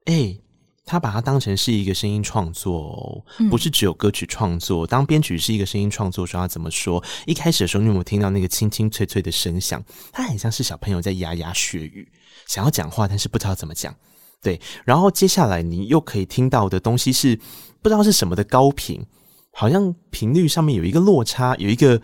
[0.07, 0.41] 诶。
[0.87, 4.85] 他把它当成是一个声音创作，哦不是只有歌曲创作。
[4.85, 7.01] 当编曲是一个声音创作，说他怎么说？
[7.27, 9.81] 一开始的时候，你有没有听到那个清清脆脆的声响？
[10.11, 12.11] 它很像是小朋友在牙牙学语，
[12.49, 13.95] 想要讲话，但是不知道怎么讲。
[14.43, 17.39] 对，然后接下来你又可以听到的东西是
[17.81, 19.07] 不知道是什么的高频，
[19.53, 22.03] 好像频率上面有一个落差，有一个。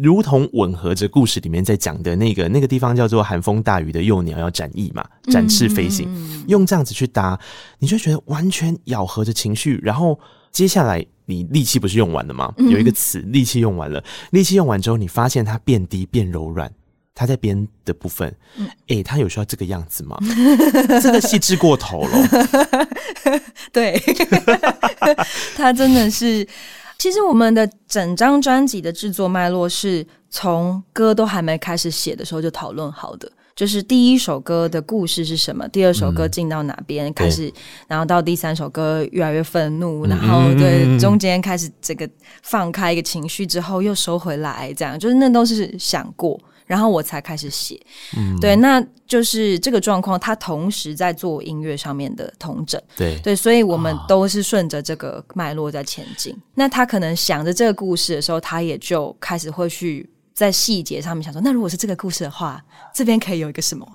[0.00, 7.38] 如同吻合着故事里面在讲的那个那个地方叫做寒风大雨的幼鸟要展翼嘛，展翅飞行，嗯、用这样子去搭，
[7.78, 9.78] 你就觉得完全咬合着情绪。
[9.82, 10.18] 然后
[10.50, 12.54] 接下来你力气不是用完了吗？
[12.56, 16.72] 有一个词，力气用完了，力气用完之后，你发现它变低变柔软，
[17.14, 18.34] 它在边的部分，
[18.88, 20.16] 哎、欸，它有需要这个样子吗？
[21.02, 22.28] 真的细致过头了，
[23.70, 24.00] 对，
[25.54, 26.48] 它真的是。
[27.02, 37.52] 其实我们的整张专辑的制作脉络是从歌都还没开始写的时候就讨论好的，就是第一首歌的故事是什么，第二首歌进到哪边、嗯、开始，
[37.88, 42.08] 然后到第三首歌越来越愤怒，然后对中间开始这个
[42.44, 46.40] 放开一个情绪之后又收回来，这样就是那都是想过。
[46.72, 47.78] 然后我才开始写，
[48.16, 53.20] 嗯，对，那就是这个状况，他同时在做音乐上面的同整，对。
[53.22, 56.32] 对，所以我们都是顺着这个脉络在前进。
[56.32, 63.86] 哦、那他可能想着这个故事的时候，他也就开始会去在细节上面想说，那如果是这个故事的话，这边可以有一个什么。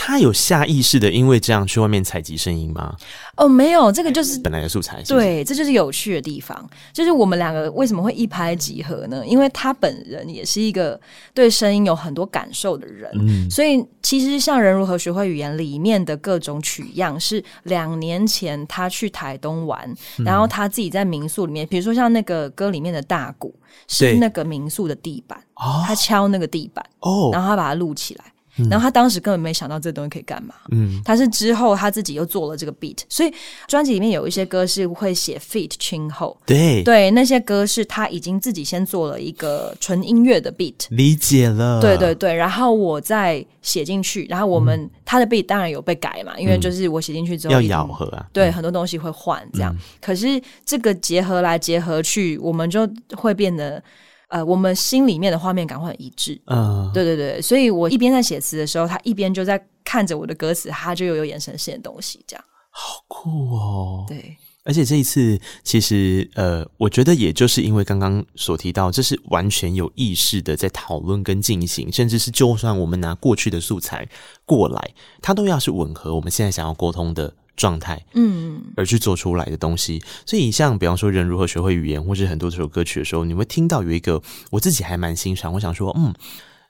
[0.00, 2.94] 他有下意识的因为这样去外面采集声音吗？
[3.36, 5.14] 哦，没有，这个就是本来的素材是是？
[5.14, 6.70] 对，这就是有趣的地方。
[6.92, 9.26] 就是我们两个为什么会一拍即合呢？
[9.26, 10.98] 因为他本人也是一个
[11.34, 23.52] 对声音有很多感受的人，嗯，所以其实像《人如何学会语言》里面的各种取样，是两年前他去台东玩，嗯、然后他自己在民宿里面，比如说像那个歌里面的大鼓
[23.88, 28.24] 是那个民宿的地板，哦，他敲那个地板，哦，然后他把它录起来。
[28.70, 30.54] 然后他当时根本没想到这东西可以干嘛。
[30.70, 33.32] 嗯，他是之后他自己又做了这个 beat，所以
[33.66, 36.36] 专辑里面有一些歌是会写 feat 亲后。
[36.46, 40.74] 对对，那些歌是他已经自己先做了一个纯音乐的 beat。
[40.90, 41.80] 理解了。
[41.80, 49.74] 对对对，然后我再写进去，然后我们、嗯、他的 beat 当然有被改嘛，因为就是我写进去之后要咬合啊，对，很多东西会换这样。
[49.74, 53.82] 嗯、可是这个结合来结合去，我们就会变得。
[54.28, 56.40] 呃，我们心里面的画面感会很一致。
[56.46, 62.44] 嗯，对对对，所以我一边在写词的时候，他一边就在看着我的歌词，他就有有眼神线的东西，这样。
[62.70, 64.04] 好酷哦！
[64.06, 74.06] 对，而且这一次其实，呃，我觉得也就是因为刚刚所提到，这是完全有意识的在讨论跟进行，甚至是就算我们拿过去的素材
[74.44, 74.90] 过来，
[75.22, 77.34] 它都要是吻合我们现在想要沟通的。
[77.58, 85.52] 状态，嗯，而去做出来的东西，所以像比方说，人如何学会语言，或是很多这首歌曲的时候，你会听到有一个我自己还蛮欣赏。
[85.52, 86.14] 我想说，嗯，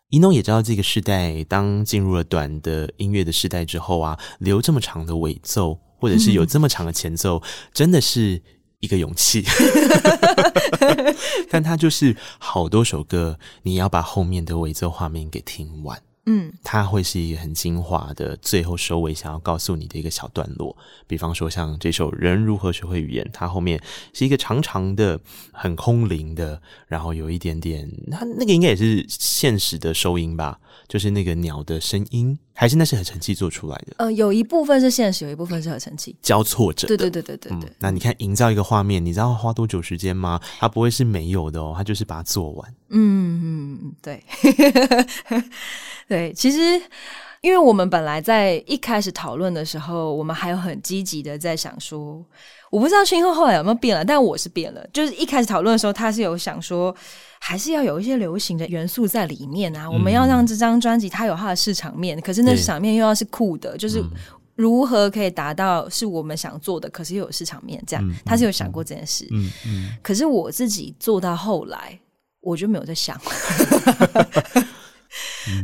[0.09, 7.43] 一诺也知道这个时代，当进入了短的音乐的时代之后啊，留这么长的尾奏，或者是有这么长的前奏，嗯、
[7.75, 8.43] 真的是
[8.81, 9.45] 一个勇气。
[11.51, 16.01] 但它就是好多首歌，你要把后面的尾奏画面给听完。
[16.31, 20.77] 嗯，它会是一个很精华的最后收尾，想要告诉你的一个小段落。
[21.07, 25.19] 比方说，像这首《人如何学会语言》，它后面是一个长长的、
[25.53, 33.95] 很空灵的，然后有一点点，它那个应该也是现实的收音吧，就是那个鸟的声音，还是那是合成器做出来的？
[33.99, 36.87] 呃，有一部分是现实，有一部分是合成器交错着。
[36.87, 37.75] 对对对对对对，嗯。
[37.79, 40.41] 那你看，营造一个画面，你知道花多久时间吗？
[40.59, 42.75] 它不会是没有的哦，它就是把它做完。
[42.91, 44.23] 嗯嗯，对。
[46.09, 46.81] 对，其实，
[47.43, 52.25] 因为我们本来在一开始讨论的时候，我们还有很积极的在想说，
[52.71, 54.87] 我不知道青后后来有没有变了，但我是变了。
[54.93, 56.95] 就是一开始讨论的时候，他是有想说，
[57.39, 59.87] 还是要有一些流行的元素在里面啊。
[59.87, 64.05] 嗯、我们要让这张专辑它有它的市场面，可是那市场面又要是酷的，就是
[64.55, 68.07] 如何可以达到是我们想做的，可是又有市场面这样。
[68.07, 69.97] 嗯、他是有想过这件事，嗯嗯。
[70.03, 71.99] 可是我自己做到后来，
[72.41, 73.19] 我就没有在想。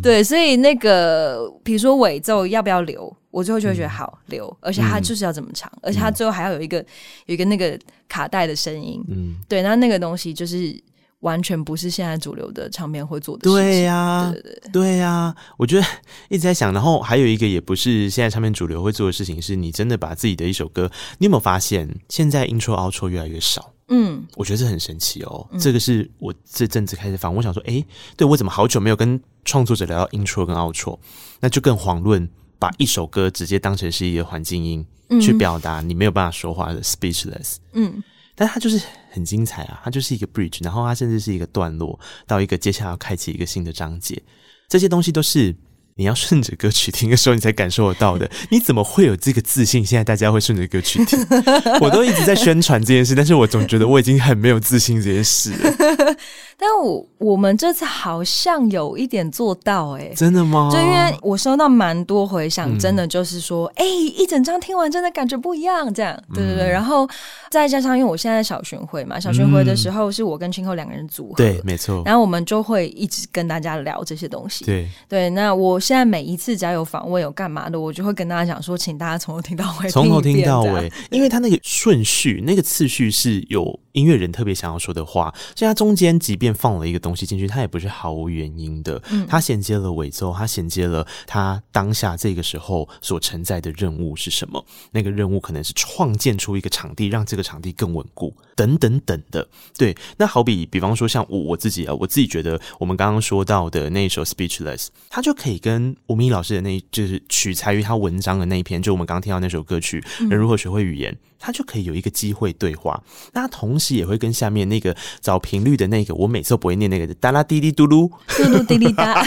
[0.02, 6.78] 对，所以那个，比如说尾奏要不要留，我最后就会觉得好留，而且它就是要这么长，而且它最后还要有一个
[7.26, 7.78] 有一个那个
[8.08, 10.74] 卡带的声音，嗯，对，那那个东西就是
[11.20, 14.60] 完全不是现在主流的唱片会做的事情，对呀，对对。
[14.72, 15.86] 对呀，我觉得
[16.28, 23.73] 一直在想，然后还有一个也不是现在唱片主流会做的事情，是你真的把自己的一首歌，你有没有发现现在 intro outro 越来越少？
[23.88, 25.46] 嗯，我觉得这很神奇哦。
[25.52, 27.84] 嗯、这个是我这阵子开始放，我想说，诶，
[28.16, 30.98] 对我怎么好久没有跟创作者聊到 intro 跟 outro，
[31.40, 32.28] 那就更遑论
[32.58, 37.56] 把一首歌直接当成是一个环境音、嗯、去表达你没有办法说话的 speechless。
[37.72, 38.02] 嗯，
[38.34, 38.80] 但它就是
[39.10, 44.22] 很精彩啊，它就是一个 bridge，然后它甚至是一个段落到一个接下来要开启一个新的章节，
[44.68, 45.54] 这些东西都是。
[45.96, 48.28] 你要顺着歌曲听的时候，你才感受得到的。
[48.50, 49.84] 你怎么会有这个自信？
[49.84, 51.18] 现在大家会顺着歌曲听，
[51.80, 56.16] 我都一直在宣传这件事，但是我总觉得我已经很没有自信这件事了。
[56.56, 60.70] 但我我们这次好像有一点做到哎、欸，真的吗？
[60.72, 66.64] 就因为我收到蛮多回响，真的就是说，哎、一整张听完真的感觉不一样，这样，对对对。
[66.66, 67.08] 嗯、然后
[67.50, 72.02] 再加上，因为我现在在小巡回嘛，小巡回的时候是我跟青后两个人组合，对，没错。
[72.06, 75.30] 然后我们就会一直跟大家聊这些东西，对对。
[75.30, 87.24] 那我现在每一次只要有访问有干嘛的，我就会跟大家讲说，请大家从头听到尾，从头听到尾， 因为他那个顺序、那个次序是有音乐人特别想要说的话，所以他中间即便放了一个东西。
[87.24, 89.02] 进去，它也不是毫无原因的。
[89.08, 94.62] 嗯，它衔接了尾奏，它衔接了他当下这个时候所承载的任务是什么？
[94.92, 99.48] 那个任务可能是创建出一个场地，让这个场地更稳固，等等等的。
[99.78, 105.73] 对，那好比比方说像我我自己啊，我自己觉得我们刚刚说到的那一首《Speechless》，它就可以跟
[106.06, 110.00] 吴明益老师的那，就是取材于他文章的那一篇，就我们刚刚听到那首歌曲
[110.30, 111.12] 《人如何学会语言》。
[111.14, 112.98] 嗯他就可以有一个机会对话，
[113.34, 119.22] 那他同时也会跟下面那个找频率的那个，我每次都不会念那个哒啦滴滴嘟噜，嘟噜滴滴哒。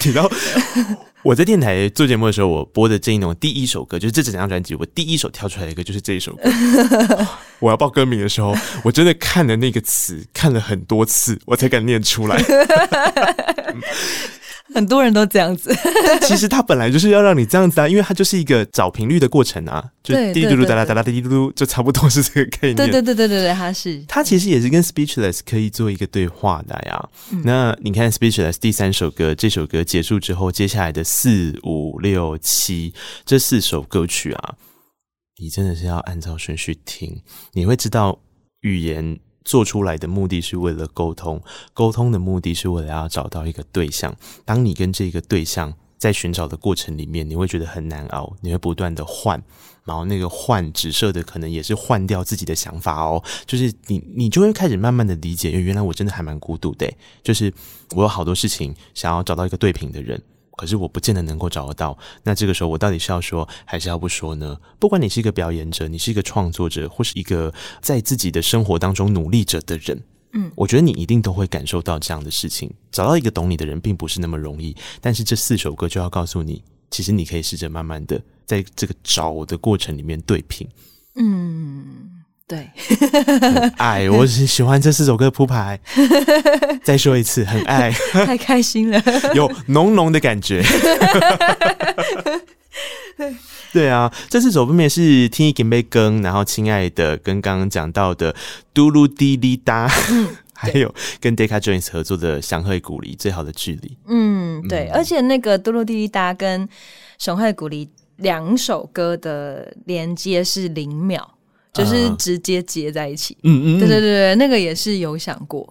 [0.00, 0.28] 提到
[1.22, 6.50] 我在电台做节目的时候，我播的郑一农第一首歌，就是这整张专辑我第一首跳出来的一个就是这一首歌。
[7.60, 12.42] 我要报歌名的时候，我真的看了那个词看了很多次，我才敢念出来。
[14.74, 15.70] 很多人都这样子，
[16.22, 22.76] 其实他本来就是要让你这样子啊，因为它就是一个找频率的过程啊， 就滴嘟嘟哒啦哒啦滴嘟嘟，就差不多是这个概念。
[22.76, 27.08] 对对对对对对，它是它其实也是跟 Speechless 可以做一个对话的呀。
[27.32, 32.94] 嗯、那你看 Speechless 第三首歌，这首歌结束之后，接下来的四五六七
[33.26, 34.54] 这四首歌曲啊，
[35.38, 37.20] 你真的是要按照顺序听，
[37.52, 38.18] 你会知道
[38.62, 41.40] 语言做出来的目的是为了沟通，
[41.72, 44.14] 沟通的目的是为了要找到一个对象。
[44.44, 49.42] 当你跟这个对象在寻找的过程里面，你会觉得很难熬，你会不断的换，
[49.84, 53.22] 然后那个换指涉的可能也是换掉自己的想法哦。
[53.46, 57.52] 就是你，你就会开始慢慢的理解，因为原来我真的还蛮孤独的，就是
[57.94, 60.20] 我有好多事情想要找到一个对频的人。
[60.56, 64.58] 可是我不见得能够找得到，那这个时候我到底是要说还是要不说呢？
[64.78, 72.72] 不管你是一个表演者，你是一个创作者，或是一个在自己的生活当中努力着的人，嗯，我觉得你一定都会感受到这样的事情。
[72.90, 74.76] 找到一个懂你的人，并不是那么容易。
[75.00, 80.68] 但是这四首歌就要告诉你，其实你可以试着慢慢的在这个找的过程里面对平，
[81.16, 82.21] 嗯。
[82.52, 82.70] 对，
[83.40, 85.80] 很爱， 我是喜欢这四首歌铺排。
[86.84, 90.62] 再说一次，很爱， 太开心了，有浓浓的感觉。
[93.72, 98.36] 对啊，这四首分别是听一点杯羹，然后亲爱的，跟刚刚讲到的
[98.74, 103.96] 嘟噜滴哩哒，嗯、还有跟 Deca Jones 合作的祥和古里最好的距离。
[104.08, 106.68] 嗯，对，嗯、而且那个嘟噜滴滴答跟
[107.16, 111.26] 祥和古里两首歌的连接是零秒。
[111.72, 115.66] 就是直接接在一起，嗯嗯，对对对对，那个也是有想过，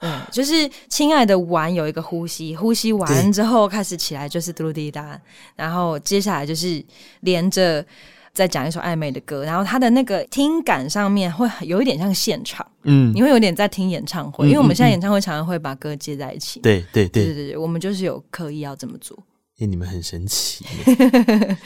[0.00, 5.20] 嗯，就是亲爱的完有一个呼吸，呼吸完之后开始起来就是嘟噜滴答，
[5.54, 6.82] 然后接下来就是
[7.20, 7.84] 连着
[8.32, 17.26] 再讲一首暧昧的歌，然后它的那个听感上面会有一点像现场，嗯，你会有点在听演唱会，因为我们现在演唱会常常会把歌接在一起，对对对。
[17.26, 19.18] 对对对，我们就是有刻意要这么做。
[19.62, 20.64] 欸、你们很神奇，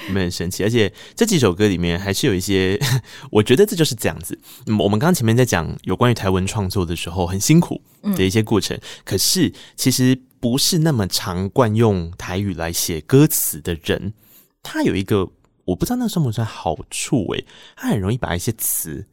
[0.09, 2.79] 你们很神奇，而且这几首歌里面还是有一些，
[3.31, 4.39] 我觉得这就是这样子。
[4.79, 7.81] 我们刚刚前面在讲有关于台文创作的时候，很辛苦
[8.17, 14.13] 的一些过程，嗯、可是其实不是那么常惯用台语来写歌词的人，
[14.63, 15.29] 他有一个
[15.65, 19.07] 我不知道那算不算好处诶、欸，他很容易把一些词。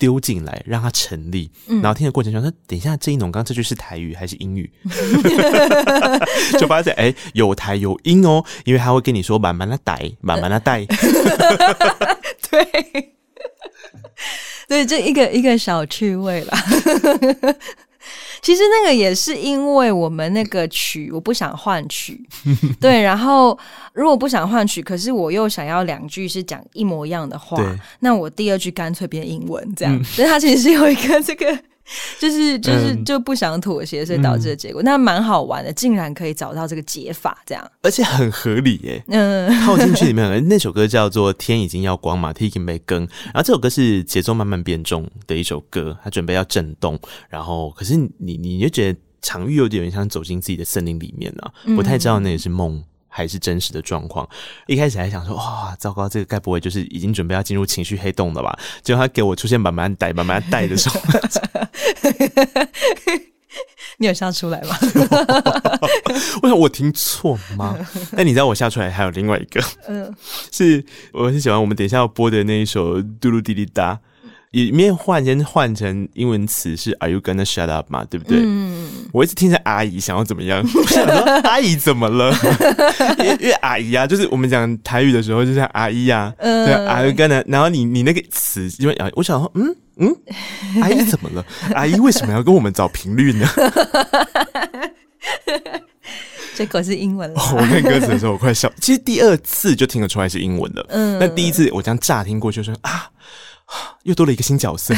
[0.00, 4.68] 丢进来让它成立，然后听的过程中说：“等一下，这一农刚这句是台语还是英语？”
[6.58, 10.84] 就发现哎、欸，有台有英哦，因为他会跟你说“慢慢的带，慢慢的带”。
[12.50, 13.12] 对，
[14.66, 16.64] 对，这一个一个小趣味啦。
[18.42, 22.20] 其实那个也是因为我们那个曲，我不想换曲，
[22.80, 23.00] 对。
[23.00, 23.58] 然后
[23.92, 27.56] 如果不想换曲，可是我又想要两句是讲一模一样的话，
[28.00, 29.94] 那我第二句干脆变英文这样。
[29.94, 31.58] 嗯、所以它其实是有一个这个。
[32.18, 39.02] 就是就是就不想妥协，所以导致的结果，那蛮、嗯、好玩的，竟然可以找到这个解法，这样，而且很合理耶。
[39.08, 52.82] 嗯， 套进去里面，那首歌叫做《天已经要光》嘛，《天已经被更》，然后这首歌是节奏慢慢变重的一首歌，它准备要震动，然后可是你你就觉得场域有点像走进自己的森林里面啊，不太知道那也是梦。
[53.10, 54.26] 还是真实的状况。
[54.66, 58.58] 一开始还想说，哇，糟糕，这个该不会就是已经准备要进入情绪黑洞了吧？
[58.82, 61.00] 结果他给我出现慢慢带、慢慢带的时候，
[63.98, 64.78] 你有笑出来吗？
[66.42, 67.76] 我想我听错吗？
[68.12, 70.14] 那你知道我笑出来还有另外一个，嗯，
[70.50, 70.82] 是
[71.12, 73.94] 我很喜欢我们等一下要播的那一首《嘟噜滴滴哒》。
[74.50, 78.04] 里面换先换成英文词是 Are you gonna shut up 嘛？
[78.10, 78.40] 对不对？
[78.42, 80.60] 嗯，我一直听着阿姨想要怎么样？
[80.74, 82.34] 我想说阿姨怎么了？
[83.20, 87.44] 因为因为阿姨啊，就是我们讲台语的时候，就像阿姨啊，嗯、对，Are you gonna？
[87.46, 90.16] 然后你你那个词，因为我想说，嗯嗯，
[90.82, 91.46] 阿姨怎么了？
[91.74, 93.46] 阿姨为什么要跟我们找频率呢？
[96.56, 97.40] 结果是英文了。
[97.54, 98.70] 我看歌词的时候，我快笑。
[98.80, 100.84] 其实第二次就听得出来是英文了。
[100.88, 103.08] 嗯，那第一次我这样乍听过去就说啊。
[104.04, 104.94] 又多了一个新角色，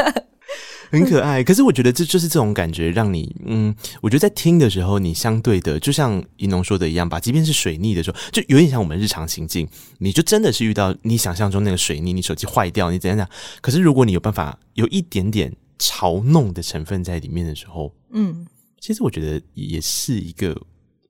[0.90, 1.42] 很可爱。
[1.42, 9.68] 可是我觉得这就是这种感觉，让你嗯，我觉得在听的时候，你相对的，就像宜农说的一样吧，即便是水逆的时候，就有点像我们日常情境，
[9.98, 13.28] 你就真的是遇到你想象中那个水逆，你手机坏掉，你怎样讲？
[13.60, 18.46] 可是如果你有办法有一点点嘲弄的成分在里面的时候，嗯，
[18.80, 20.56] 其实我觉得也是一个，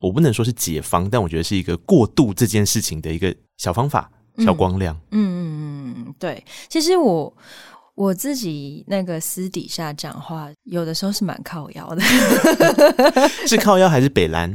[0.00, 4.10] 我不能说是解方，但我觉得是一个过渡这件事情的一个小方法。
[4.38, 7.32] 小光亮，嗯嗯嗯，对，其实我
[7.94, 12.02] 我自己那个私底下讲话，有的时候是蛮靠腰的，
[13.48, 14.54] 是靠腰还是北兰，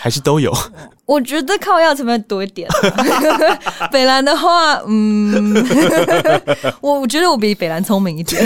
[0.00, 0.52] 还是都有？
[1.06, 2.68] 我觉得靠腰成分多一点，
[3.90, 5.54] 北兰的话，嗯，
[6.80, 8.42] 我我觉得我比北兰聪明一点。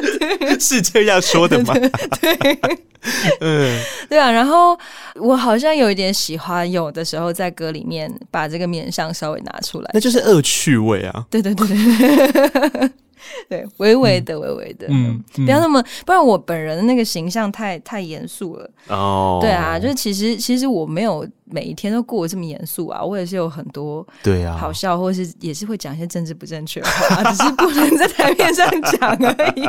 [0.60, 1.74] 是这样说的吗？
[2.20, 2.58] 对，
[3.40, 4.30] 嗯，对啊。
[4.30, 4.78] 然后
[5.16, 11.24] 我好像有一点喜欢，有的时候在歌里面把这个面相稍微拿出来，那就是恶趣味啊。
[11.30, 12.90] 对对对对，
[13.48, 18.70] 对，微微的，微微的，嗯，不要那么，不然我本人的那个形象太太严肃了。
[18.88, 29.62] 哦，对啊，就是其实其实我没有每一天都过得这么严肃啊，我也是有很多对啊好笑，或者是也是会讲一些政治不正确的话， 只是不能在台面上讲而已。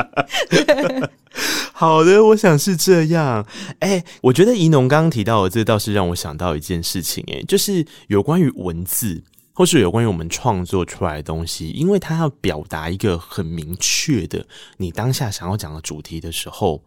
[0.50, 1.02] 对，
[1.72, 3.44] 好的，我想是这样。
[3.80, 9.22] 哎，我觉得宜农刚刚提到的，这倒是让我想到一件事情，哎，就是有关于文字。
[9.54, 14.44] 或是有关于我们创作出来的东西，因为它要表达一个很明确的
[14.78, 16.82] 你当下想要讲的主题的时候，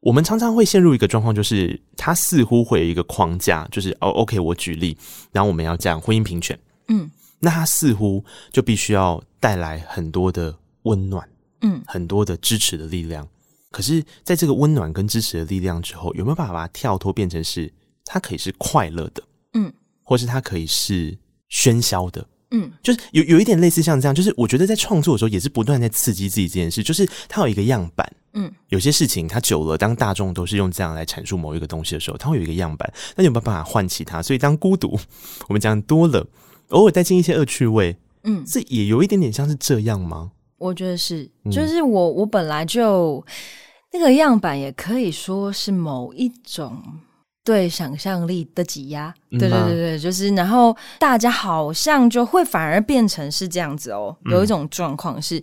[0.00, 4.98] 我们常常会陷入一个状况，就是它似乎会有一个框架，就是哦，OK，我举例，
[5.30, 6.58] 然后我们要讲婚姻平权，
[6.88, 7.08] 嗯，
[7.38, 10.52] 那它似乎就必须要带来很多的
[10.82, 11.28] 温暖，
[11.60, 13.28] 嗯，很多的支持的力量。
[13.70, 17.72] 可是，在这个温暖跟支持的力量之后，有没有办法把它跳脱变成是
[18.04, 19.22] 它可以是快乐的，
[19.54, 21.16] 嗯，或是它可以是。
[21.50, 34.22] 喧嚣的，嗯，就是有有一点类似像这样，就是我觉得在创作的时候也是不断在刺激自己这件事，就是它有一个样板，嗯，有些事情它久了，当大众都是用这样来阐述某一个东西的时候，它会有一个样板，那有没有办法唤起它？
[34.22, 34.98] 所以当孤独
[35.48, 36.26] 我们讲多了，
[36.68, 40.32] 偶尔带进一些恶趣味，嗯，这也有一点点像是这样吗？
[40.58, 43.24] 我觉得是，就是我我本来就
[43.92, 46.82] 那个样板也可以说是某一种。
[47.48, 54.14] 对想象力的挤压，对对对对，就是，然后大家好像就会反而变成是这样子哦。
[54.26, 55.42] 有一种状况是，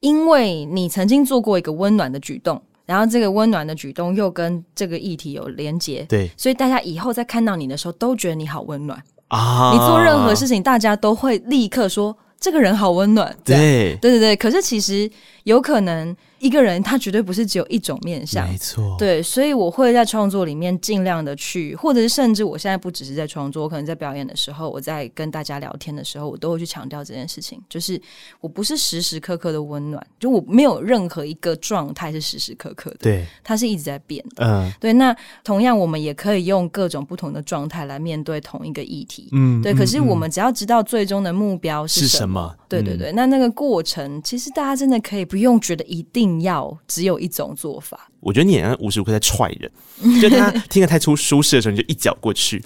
[0.00, 9.70] 因为你曾经做过一个温暖的举动，然后这个温暖的举动又跟这个议题有连结，对，所以大家以后在看到你的时候，都觉得你好温暖啊。
[9.72, 13.32] 你做任何事情，大家都会立刻说这个人好温暖。
[13.44, 14.34] 对，对对对。
[14.34, 15.08] 可是其实
[15.44, 16.16] 有可能。
[16.42, 28.00] 一个人他绝对不是只有一种面相，没错，对，所以我会在创作里面尽量的去，或者是甚至我现在不只是在创作，我可能在表演的时候，我在跟大家聊天的时候，我都会去强调这件事情，就是
[28.40, 34.92] 我不是时时刻刻的温暖，就我没有任何一个状态是时时刻刻的，对，它是一直在变的，嗯，对。
[34.94, 39.72] 那同样，我们也可以用各种不同的状态来面对同一个议题，嗯，对。
[39.72, 42.56] 可是我们只要知道最终的目标是什么，什么？
[42.68, 46.31] 对对对，嗯，那那个过程，其实大家真的可以不用觉得一定。
[46.40, 52.62] 要只有一种做法，我觉得你好像无时无刻在踹人，就他听得太出舒适的时候，你就一脚过去。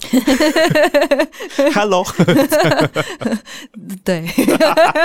[1.73, 2.05] Hello，
[4.03, 4.27] 对，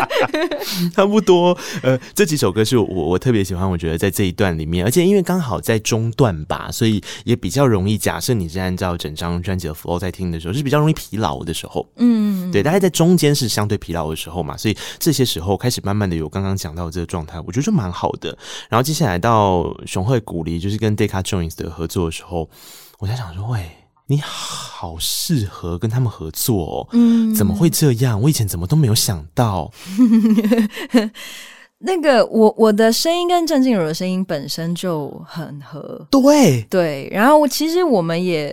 [0.95, 1.57] 差不多。
[1.83, 7.97] 呃，这几首歌是我我特别喜欢，我觉得在这一段里面，而且因为刚好在中段吧，所以也比较容易。
[7.97, 11.89] 假设你是按照整张专辑的 flow 在听的时候，是比较容易疲劳的时候。
[11.97, 18.37] 嗯，对，大概在中间是相对疲劳的时候嘛，所以这些时候开始慢慢的有刚刚讲到的这个状态，我觉得就蛮好的。
[18.69, 22.51] 然后接下来到熊会鼓励，就是跟 Deca Jones 的合作的时候，
[22.99, 23.71] 我在想说，喂，
[24.09, 28.21] 你好适合跟他们合作哦，嗯，怎么会这样？
[28.21, 29.71] 我以前怎么都没有想到。
[31.79, 37.09] 那个，我我的声音跟郑静茹的声音本身就很合，对对。
[37.13, 38.53] 然后我其实我们也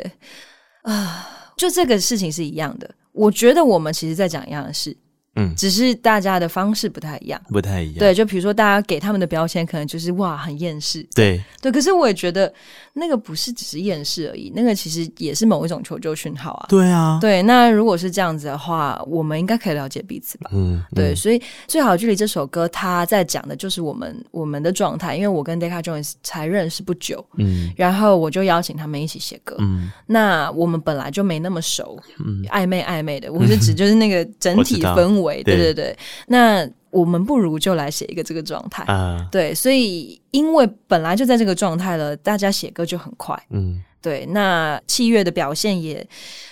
[0.83, 1.25] 啊、呃，
[1.57, 2.89] 就这个事情是一样的。
[3.11, 4.95] 我觉得我们其实在讲一样的事。
[5.35, 7.99] 嗯，只是大家的方式不太一样，不太一样。
[7.99, 11.07] 对，就比如说，大家给他们的标签可能就是哇，很厌世。
[11.15, 12.51] 对对，可是我也觉得
[12.93, 16.65] 那个不是只是厌世而已，那个其实也是某一种求救讯号啊。
[16.67, 17.41] 对啊，对。
[17.43, 20.49] 那如果是这样子的话，我们应该可以了解彼此吧？
[20.53, 21.13] 嗯，对。
[21.15, 25.15] 所以最好距离这首歌，他在讲的就是我们我们的状态。
[25.15, 35.28] 因为我跟 Deca Jones 才认识不久，嗯，然后我就邀请他们一起写歌，嗯，那我们本来就没那么熟，嗯，暧昧暧昧的，我是指 就是那个整体氛围。
[35.43, 39.27] 对对对，那我们不如就来写一个这个状态啊。
[39.31, 43.39] 对，所以因为本来就在这个状态了，大家写歌就很快。
[43.51, 44.25] 嗯，对。
[44.27, 46.05] 那器乐的表现，也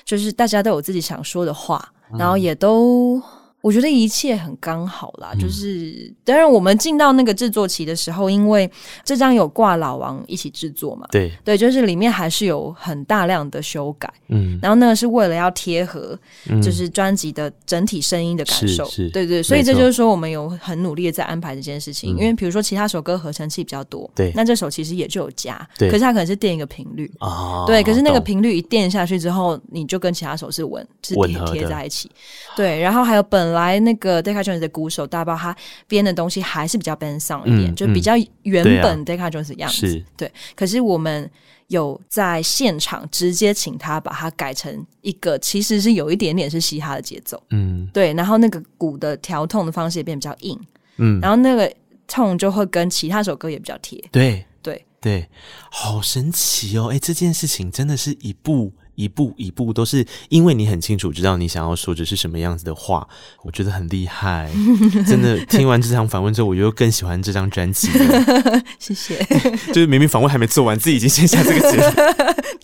[0.06, 3.22] 就是大家都有自己想说的话，然后也都。
[3.62, 8.70] 我觉得一切很刚好啦，嗯、就是当然我们进到那个制作期的时候，因为
[9.04, 11.32] 这张有挂老王一起制作嘛，对。
[11.44, 16.18] 对，就是里面还是有很大量的修改，嗯，然后那个是为了要贴合，
[16.62, 32.12] 就是专辑的整体声音的感受，嗯、对，对对，所以这就是说我们有很努力的在安排这件事情，嗯、因为比如说其他首歌合成器比较多，对，那这首其实也就有加，对，可是它可能是垫一个频率啊，对，可是那个频率一垫下去之后，你就跟其他首是稳是贴贴在一起，
[32.56, 33.80] 对，然后还有本来。
[33.82, 35.56] 那个 Deca Jones 的鼓手大包，他
[35.88, 39.82] 编的东西还是比较 band sound 一点，嗯、就比较原本 Deca Jones 的样子。
[39.82, 41.30] 对，啊、对，可是我们
[41.68, 47.42] 有在现场直接请他把它改成一个，其实是有一点点是嘻哈的节奏。
[47.50, 50.60] 嗯，对，然后那个鼓的调 tone 的方式也变比较硬。
[50.98, 51.72] 嗯，然后那个
[52.08, 54.04] tone 就会跟其他首歌也比较贴。
[54.12, 55.30] 对，对，对，
[55.70, 56.88] 好神奇哦！
[56.92, 63.08] 哎，这件事情真的是一步一步一步都是因为你很清楚知道你想要说的是什么样子的话，
[63.44, 64.52] 我觉得很厉害。
[65.08, 68.64] 真的，听完这场访问之后，我又更喜欢这张专辑了。
[68.80, 69.24] 谢谢。
[69.72, 71.94] 就是明明访问还没做完，自己已经先下这个结论。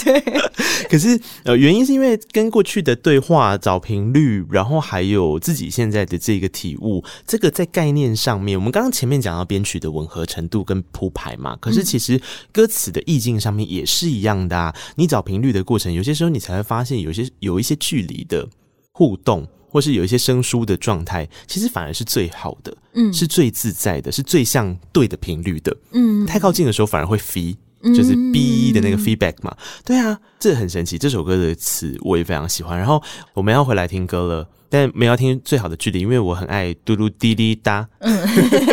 [0.03, 0.41] 对。
[0.89, 12.19] 可是呃，原因是因为跟过去的对话找频率，然后还有自己现在的这个体悟，这个在概念上面，我们刚刚前面讲到编曲的吻合程度跟铺排嘛，可是其实
[12.51, 14.75] 歌词的意境上面也是一样的啊。
[14.95, 16.22] 你找频率的过程，有些时候。
[16.23, 18.47] 之后你才会发现，有些有一些距离的
[18.93, 26.25] 互动，或是有一些生疏的状态，其实反而是最好的，嗯，是最自在的，是最像对的频率的，嗯。
[26.25, 27.57] 太靠近的时候反而会 feed，
[27.93, 29.53] 就是 B 的那个 feedback 嘛。
[29.83, 30.97] 对啊，这很神奇。
[30.97, 32.77] 这首歌的词我也非常喜欢。
[32.77, 33.03] 然后
[33.33, 37.87] 我们要回来听歌了，但没有要听最好的距离，因为我很爱嘟嘟滴滴哒。
[37.99, 38.19] 嗯，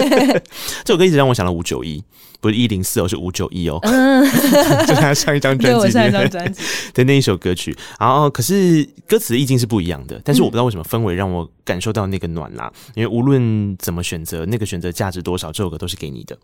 [0.83, 2.03] 这首歌一直让我想到五九一。
[2.41, 4.25] 不是一零四哦，是五九一哦， 嗯、
[4.89, 6.63] 就他上一张专辑，上一张专辑
[6.95, 7.77] 的那一首歌曲。
[7.99, 10.19] 然后，可是歌词的意境是不一样的。
[10.25, 12.73] 但是我不知道为什么氛围让我感受到那个暖啦。
[12.75, 16.35] 嗯、因为无论怎么选择，那个选择价值多少，这首歌都是给你的。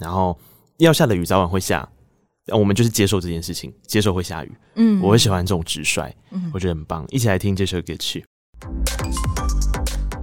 [0.00, 0.36] 然后
[0.78, 1.88] 要下的雨早晚会下，
[2.48, 4.52] 我们就是接受这件事情，接受会下雨。
[4.74, 7.06] 嗯，我会喜欢这种直率，嗯，我觉得很棒。
[7.10, 8.24] 一起来听这首歌曲。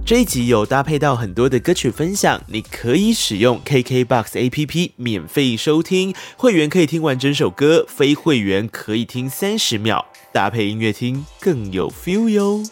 [0.06, 12.62] 这一集有搭配到很多的歌曲分享，你可以使用 KKBOX APP 免费收听，会员可以听完整首歌，非会员可以听三十秒，搭配音乐听更有 feel 哟。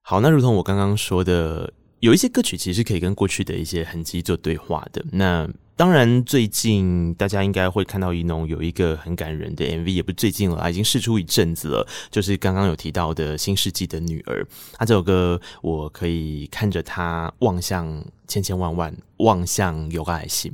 [0.00, 1.74] 好，那如同我刚刚说的。
[2.00, 5.04] 有一些歌曲其实可以跟过去的一些痕迹做对话的。
[5.12, 11.86] 那当然，最近大家应该会看到宜农有一个很感人的 MV，也不是最近了，已经释出一阵子了。
[12.10, 20.52] 就是刚刚有提到的新世纪的女儿，她这首歌，我可以看着她望向千千万万，望向有爱心。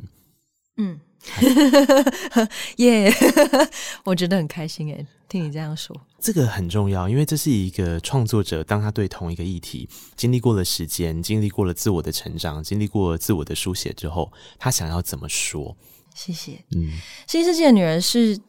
[0.77, 0.99] 嗯，
[2.79, 3.13] 耶，
[4.05, 5.07] 我觉得很开心诶。
[5.29, 15.77] 听你这样说，这个很重要，因为这是一个创作者，当他对同一个议题经历过了时间，经历过了自我的成长，经历过了自我的书写之后，他想要怎么说？
[16.15, 16.65] 谢谢。
[16.75, 16.81] 嗯，
[17.31, 18.41] 《新世界的女人》是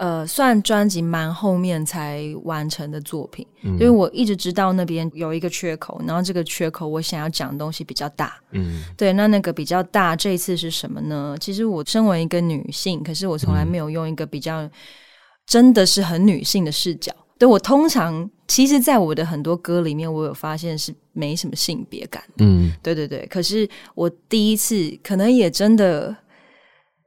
[0.00, 11.36] 呃，算专辑蛮后面才完成的作品，嗯，因为我一直知道那边有一个缺口，然后这个缺口我想要讲的东西比较大，嗯，对，那那个比较大，这一次是什么呢？
[11.38, 14.68] 其实我身为一个女性，可是我从来没有用一个比较。
[15.46, 17.12] 真的是很女性的视角。
[17.36, 22.44] 对，我通常，其实，在我的很多歌里面，我有发现是没什么性别感的。
[22.44, 23.26] 嗯，对对对。
[23.26, 26.16] 可是我第一次，可能也真的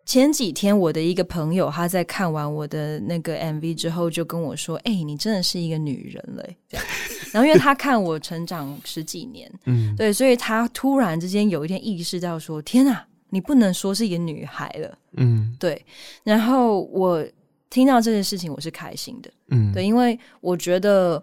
[0.06, 6.86] 前几天，我的一个朋友他在看完我的那个 MV 之后，就跟我说：“哎、欸，你真的是一个女人了。”这样。
[7.32, 15.86] 然后，因为他看我成长十几年， 嗯，对，所以他突然之间有一天意识到说：“天啊，你不能说是一个女孩了。”嗯，对。
[16.24, 17.26] 然后我。
[17.70, 21.20] 听到这件事情，我是开心的，嗯，对，因为我觉得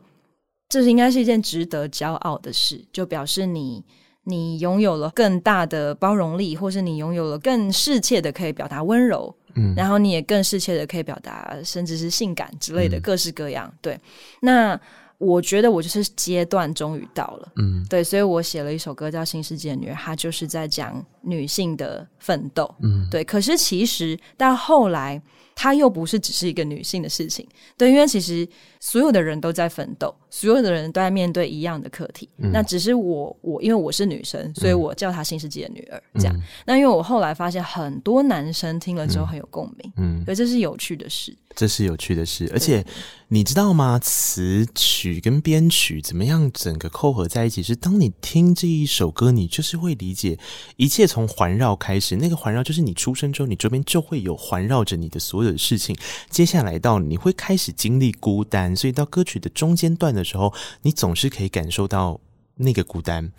[0.69, 3.85] 这是应该是一件值得骄傲的事，就表示你
[4.25, 14.01] 你拥有了更大的包容力，或是你拥有了更适切的可以表达温柔，嗯，然后你也更适切的可以表达，甚至是性感之类的各式各样，嗯，对，
[14.41, 14.81] 那。
[15.21, 23.23] 我觉得我就是阶段终于到了，嗯，对，所以我写了一首歌叫《新世界的女儿》，她就是在讲女性的奋斗，嗯，对。
[23.23, 25.21] 可是其实到后来，
[25.63, 27.47] 它又不是只是一个女性的事情，
[27.77, 28.49] 对，因为其实
[28.81, 36.35] 所有的人都在奋斗，所有的人都在面对一样的课题，嗯，那只是我，我因为我是女生，所以我叫她《新世纪的女儿》这样。
[36.35, 41.37] 嗯，那因为我后来发现很多男生听了之后很有共鸣，嗯，所以这是有趣的事。
[41.57, 42.83] 这是有趣的事，而且
[43.29, 43.99] 你知道吗？
[43.99, 47.61] 词曲跟编曲怎么样整个扣合在一起？
[47.61, 50.39] 是当你听这一首歌，你就是会理解
[50.77, 52.17] 一切从环绕开始。
[52.17, 55.97] 那个环绕就是你出生之后，你周边就会有环绕着你的所有的事情。
[56.29, 62.21] 接下来到你会开始经历孤单，所以到歌曲的中间段的时候，你总是可以感受到
[62.57, 63.33] 那个孤单，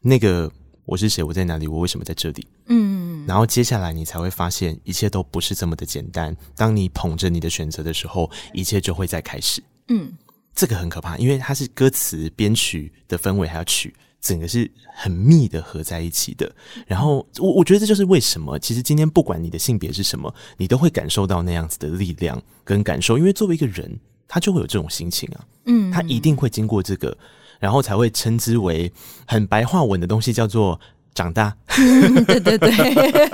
[0.00, 0.50] 那个。
[0.86, 1.24] 我是谁？
[1.24, 1.66] 我在哪里？
[1.66, 2.46] 我为什么在这里？
[2.66, 6.36] 嗯，然后接下来你才会发现，一切都不是这么的简单。
[6.54, 9.64] 当你捧着你的选择的时候，一切就会再开始。
[9.88, 10.12] 嗯，
[10.54, 13.94] 这个很可怕，因为它是歌词、编曲的氛围还要曲，
[14.24, 16.50] 整个是很密的合在一起的。
[16.86, 25.44] 然后我我觉得这就是为什么，其实今天不管你的性别是什么，你都会感受到那样子的力量跟感受，因为作为一个人，他就会有这种心情啊。
[25.66, 27.14] 嗯，他一定会经过这个。
[27.60, 28.92] 然后才会称之为
[29.26, 30.78] 很白话文的东西，叫做
[31.14, 31.56] 长大。
[32.26, 32.70] 对对对，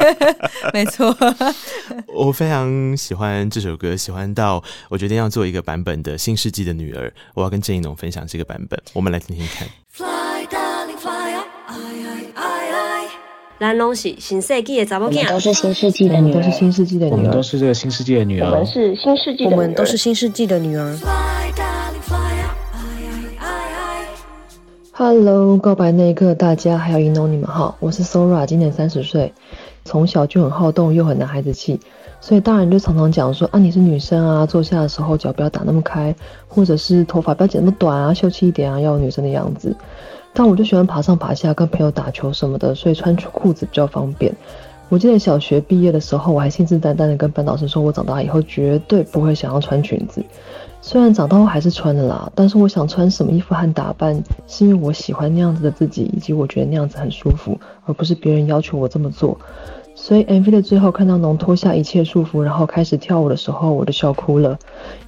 [0.73, 1.17] 没错。
[2.15, 7.09] 我非常喜欢这首歌，喜欢到我决定要做一个版本的《新世纪的女儿》。
[7.35, 9.69] 我要跟郑一农分享这个版本，我们来听听看。
[13.61, 20.97] 咱拢是新世纪的查某囝，都是新世纪的女儿，都是新世纪的女儿，我们都是这个新世纪的女儿，我们是新世纪，我们都是新世纪的女儿。
[24.93, 29.35] Hello，告白那一刻，大家还有一农，你们好，我是 Sora，今年三十岁，
[29.85, 31.79] 从小就很好动，又很男孩子气，
[32.23, 36.15] 所以大人就常常讲说啊，你是女生啊，坐下的时候脚不要打那么开，
[36.49, 39.77] 或者是头发不要剪那么短啊，秀气一点啊，要有女生的样子。
[40.33, 44.35] 但我就喜欢爬上爬下，跟朋友打球什么的，所以穿裤子比较方便。
[44.89, 50.21] 我记得小学毕业的时候，我还信誓旦旦的跟班导师说，我长大以后绝对不会想要穿裙子。
[50.83, 59.39] 虽然长大后还是穿的啦，但是我想穿什么衣服和打扮，是因为我喜欢那样子的自己，以及我觉得那样子很舒服，而不是别人要求我这么做。
[59.95, 64.59] 所以 MV 的最后看到农脱下一切束缚，然后开始跳舞的时候，我就笑哭了，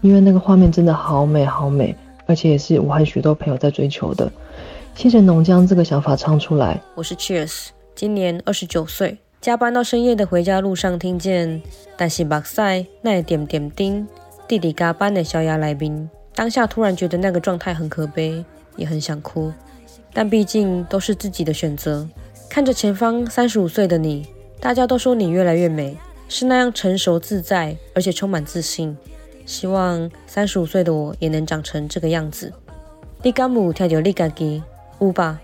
[0.03, 1.97] 因为那个画面真的好美好美，
[2.27, 4.31] 而且也是我和许多朋友在追求的。
[4.95, 6.81] 谢谢农将这个想法唱出来。
[6.95, 11.61] 我是 Cheers，今年二十九岁，加班到深夜的回家路上，听见
[11.97, 14.07] 但是目屎那点点丁
[14.47, 18.45] 弟弟加班的小鸭来宾，当下突然觉得那个状态很可悲，
[18.77, 19.53] 也很想哭，
[20.13, 22.07] 但毕竟都是自己的选择。
[22.49, 24.29] 看着前方三十五岁的你，
[24.61, 25.97] 大家都说你越来越美，
[26.29, 28.97] 是那样成熟自在，而且充满自信。
[29.45, 32.53] 希望三十五岁的我也能长成这个样子。
[33.23, 34.63] 你敢有听到你自己？
[35.03, 35.41] 五吧，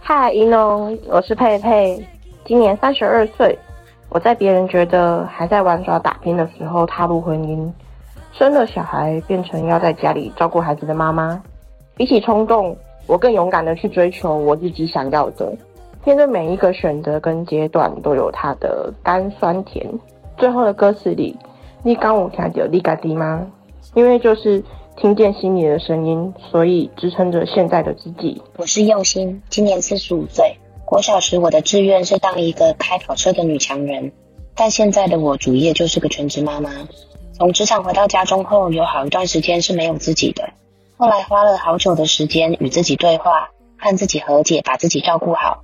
[0.00, 2.02] 嗨，一农，我是佩佩，
[2.46, 3.58] 今年三十二岁。
[4.08, 7.70] 我在别人觉得还在玩耍打拼的时候踏入婚姻，
[8.32, 11.42] 生了小孩变成要在家里照顾孩子的妈妈。
[11.94, 12.74] 比起冲动，
[13.06, 15.54] 我更勇敢的去追求我自己想要的。
[16.06, 19.86] 面对每一个选择跟阶段都有它的甘酸甜。
[20.38, 21.36] 最后的歌词里，
[21.82, 23.46] 你刚我听到你家的吗？
[23.92, 24.64] 因为就是。
[24.98, 28.40] 听见心里的声音，所以支撑着现在的自己。
[28.56, 30.56] 我是用心，今年四十五岁。
[30.86, 34.12] 国小时我的志愿是当一个开跑车的女强人，
[34.54, 36.70] 但现在的我主业就是个全职妈妈。
[37.34, 40.48] 从职场回到家中后，有好一段时间是没有自己的。
[40.96, 45.62] 后来花了好久的时间与自己对话，和自己和解，把自己照顾好。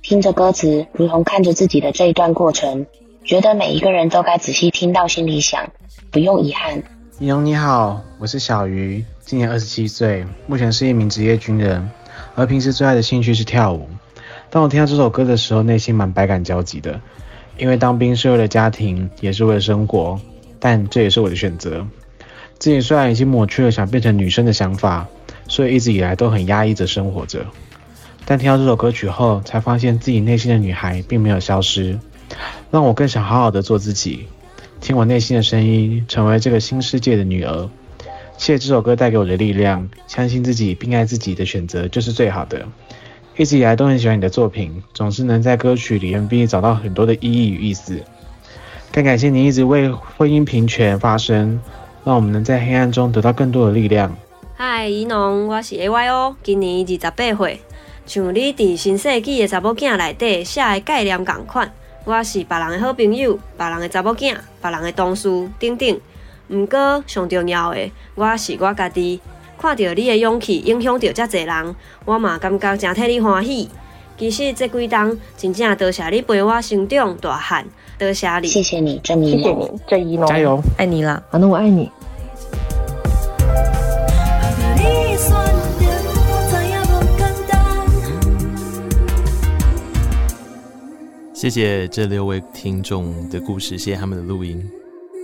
[0.00, 2.86] 听着歌词，如同看着自己的这一段过程，
[3.24, 5.70] 觉得每一个人都该仔细听到心里想，
[6.10, 6.82] 不用遗憾。
[7.22, 11.86] 你好，你好，我是小鱼，今年二十七岁，目前是一名职业军人，
[12.34, 13.86] 而平时最爱的兴趣是跳舞。
[14.48, 16.98] 当我听到这首歌的时候，内心蛮百感交集的，
[17.58, 20.18] 因为当兵是为了家庭，也是为了生活，
[20.58, 21.86] 但这也是我的选择。
[22.58, 25.06] 自己虽然已经抹去了想变成女生的想法，
[25.46, 27.44] 所以一直以来都很压抑着生活着，
[28.24, 31.98] 但听到这首歌曲后，才发现自己内心的女孩并没有消失，
[32.70, 34.26] 让我更想好好的做自己。
[34.80, 37.68] 听我内心的声音，成为这个新世界的女儿。
[38.38, 42.66] 谢谢这首歌带给我的力量，相信自己并爱自己的选择就是最好的。
[43.36, 48.02] 一直以来都很喜欢你的作品，总是能在歌曲里 MV 找到很多的意义与意思。
[48.90, 51.60] 更感谢你一直为婚姻平权发声，
[52.02, 54.16] 让我们能在黑暗中得到更多的力量。
[54.56, 57.60] 嗨，宜农，我是 AYO，今年二十八岁，
[58.06, 61.70] 像你伫新世纪的查某囝内底写的概念同款。
[62.10, 65.28] 我是别人的好朋友，别人的查某囝，别人的同事，
[65.60, 66.00] 等等。
[66.48, 69.20] 毋过上重要的，我是我家己。
[69.56, 73.70] 看到你的勇气影响到遮侪人，我嘛感觉真替你欢喜。
[74.18, 77.64] 其实这几冬真正多谢你陪我成长大汉，
[77.96, 78.48] 多谢你。
[78.48, 79.40] 谢谢你，郑宜农。
[79.40, 80.26] 谢谢你，郑宜农。
[80.26, 81.22] 加油，爱你啦！
[81.30, 81.88] 反正我爱你。
[91.40, 94.70] 谢谢这六位听众的故事，谢谢他们的录音。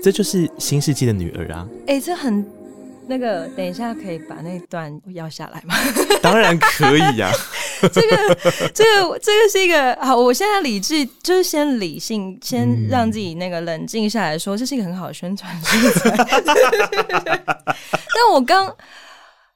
[0.03, 1.69] 这就是新世纪的女儿啊！
[1.81, 2.43] 哎、欸，这很
[3.07, 5.75] 那个，等一下可以把那段要下来吗？
[6.23, 7.37] 当然可以呀、啊。
[7.93, 8.35] 这个，
[8.73, 10.17] 这个，这个是一个好。
[10.17, 16.17] 我现在理智，就是先理性，先让自己那个冷静下来说，这是一个很好的宣传素材。
[17.67, 18.75] 但我刚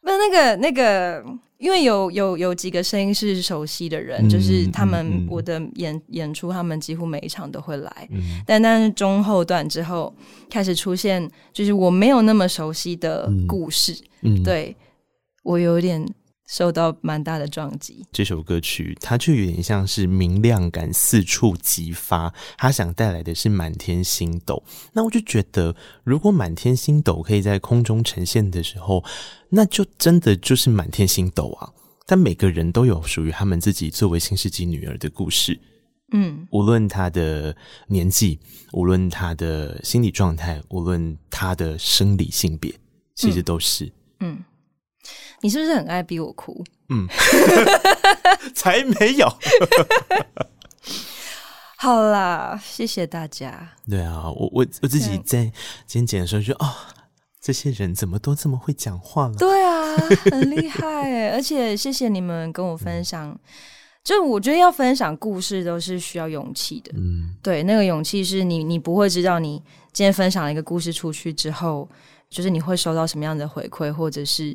[0.02, 1.24] 那那个那个。
[1.60, 8.08] 因为有有有几个声音是熟悉的人，嗯、就是他们、嗯、我的演演出，他们几乎每一场都会来。
[8.10, 10.12] 嗯、但但是中后段之后
[10.48, 14.74] 开始出现，就是我没有那么熟悉的故事，嗯、对
[15.42, 16.02] 我有点
[16.50, 18.04] 受到蛮大的撞击。
[18.12, 24.62] 这首歌曲它就有点像是明亮感四处激发，它想带来的是满天星斗。
[24.92, 29.04] 那我就觉得，如果满天星斗可以在空中呈现的时候。
[29.52, 31.68] 那就真的就是满天星斗啊！
[32.06, 35.58] 但每个人都有属于他们自己作为新世纪女儿的故事，
[36.12, 37.56] 嗯，无论她的
[37.88, 38.38] 年纪，
[38.72, 42.72] 无论她的心理状态，无论她的生理性别，
[43.16, 43.86] 其实都是
[44.20, 44.36] 嗯。
[44.36, 44.44] 嗯，
[45.42, 46.64] 你是不是很爱逼我哭？
[46.88, 47.06] 嗯，
[48.54, 49.28] 才没有。
[51.76, 53.72] 好啦，谢谢大家。
[53.88, 55.44] 对啊，我我我自己在
[55.86, 56.66] 今天剪的时候就啊。
[56.66, 56.74] 哦
[57.42, 59.34] 这些人怎么都这么会讲话了？
[59.36, 59.96] 对啊，
[60.30, 61.30] 很厉害哎！
[61.30, 63.34] 而且谢谢你们跟我分享，
[64.04, 66.92] 就我觉得要分享故事都是需要勇气的。
[66.96, 69.56] 嗯，对，那个勇气是你，你不会知道你
[69.90, 71.88] 今天分享了一个故事出去之后，
[72.28, 74.54] 就是你会收到什么样的回馈，或者是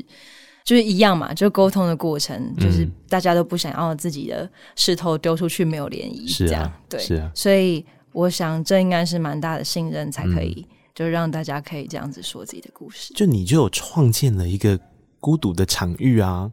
[0.66, 7.32] 就是一样嘛，就沟通的过程，就是大家都不想要自己的石头丢出去没有涟漪，这样，是啊，对，是啊。
[7.34, 10.68] 所以我想这应该是蛮大的信任才可以。
[10.95, 14.80] 就让大家可以这样子说自己的故事，就你就有创建了一个
[15.20, 16.49] 孤独的场域啊，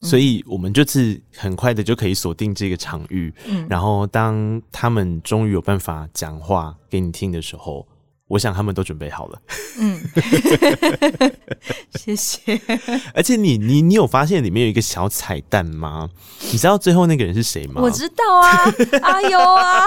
[0.00, 7.84] 嗯、所以我们就是很快的就可以锁定这个场域，嗯，然后当他们终于有办法讲话给你听的时候。
[8.30, 9.40] 我想他们都准备好了。
[9.76, 10.00] 嗯，
[11.98, 12.60] 谢谢。
[13.12, 16.08] 而且你你你有发现里面有一个小彩蛋吗？
[16.52, 17.80] 你知道最后那个人是谁吗？
[17.82, 18.72] 我知道啊，
[19.02, 19.84] 阿优啊，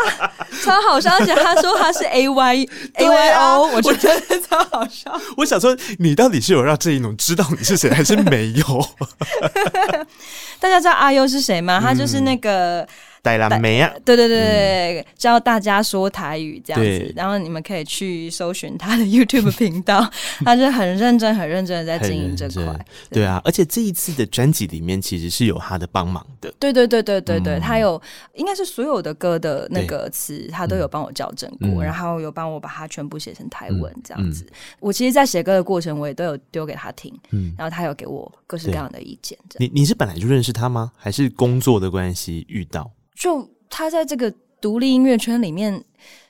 [0.61, 1.09] 超好笑。
[1.13, 5.17] 而且他说他是 A Y A Y O，我觉得超好笑。
[5.37, 8.87] 我想说，你到底是有让郑宜农知道你是谁，还是没有？
[10.59, 11.79] 大家知道阿优是谁吗？
[11.79, 12.85] 他就是那个。
[13.23, 20.05] 戴蓝莓啊，对对对对，嗯、教大家说台语这样子，然后你们可以去搜寻他的 YouTube 频道，
[20.43, 22.65] 他就很认真、很认真的在经营这块。
[23.09, 26.53] 对，对啊，而且这一次的专辑里面其实是有他的帮忙的。
[26.59, 27.99] 对对对对对对，嗯、他有
[28.33, 34.45] 应该是所有的歌的那个词，他都有帮我校正过，嗯、然后有帮我把它全部写成台文这样子。
[34.81, 39.37] 我其实，在写歌的过程，我也都有丢给他听，嗯，然后他有给我各式各样的意见。
[39.59, 40.91] 你你是本来就认识他吗？
[40.97, 42.91] 还是工作的关系遇到？
[43.15, 45.83] 就他在这个独立音乐圈里面。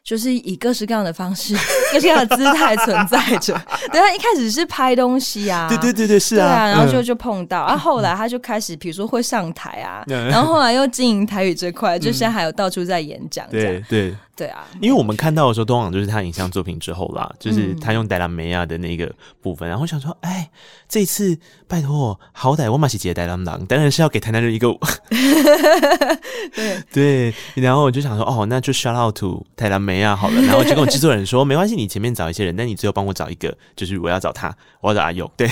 [0.04, 1.56] 就是以各式各样的方式、
[1.94, 3.54] 各式各样的姿态存在着。
[3.90, 14.66] 对，他一开始是拍东西啊，对对对对，是啊，对啊，然后就就碰到，啊，后来他就开始，比如说会上台啊，然后后来又经营台语这块，就现在还有到处在演讲，对对对啊。
[14.82, 19.10] 因为我们看到的时候，通常就是他影像作品之后啦，就是他用戴拉梅亚的那个
[19.42, 20.50] 部分，然后想说，哎，
[20.90, 24.68] 这一次拜托，好歹我马西杰戴拉郎，当然是要给台南人一个，
[26.54, 29.94] 对对，然后我就想说，哦，那就 shout out to 戴拉梅。
[29.94, 35.48] 没啊，好了， 然后就跟我制作人说，没关系，你前面找一些人，但你最后帮我找一个，就是我要找他，我要找阿佑，对，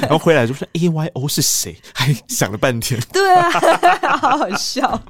[0.00, 1.76] 然后回来就说 A Y O 是谁？
[1.94, 3.50] 还想了半天，对啊，
[4.18, 5.00] 好好笑。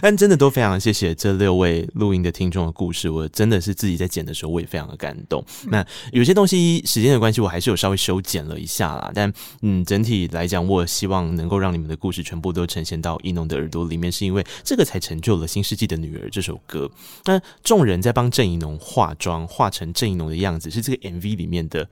[0.00, 5.44] 但真的都非常谢谢这六位录音的听众的故事，我真的是自己在剪的时候，我也非常的感动。
[5.68, 9.32] 那有些东西时间的关系，我还是有稍微修剪了一下啦，但
[9.62, 16.90] 嗯，整体来讲，我希望能够让你们的故事全部都呈现到一农的耳朵里面，是因为这个才成就了《新世纪的女儿》这首歌。
[17.24, 21.88] 那众人在帮郑宜农化妆，化成郑宜农的样子，是这个 MV 里面的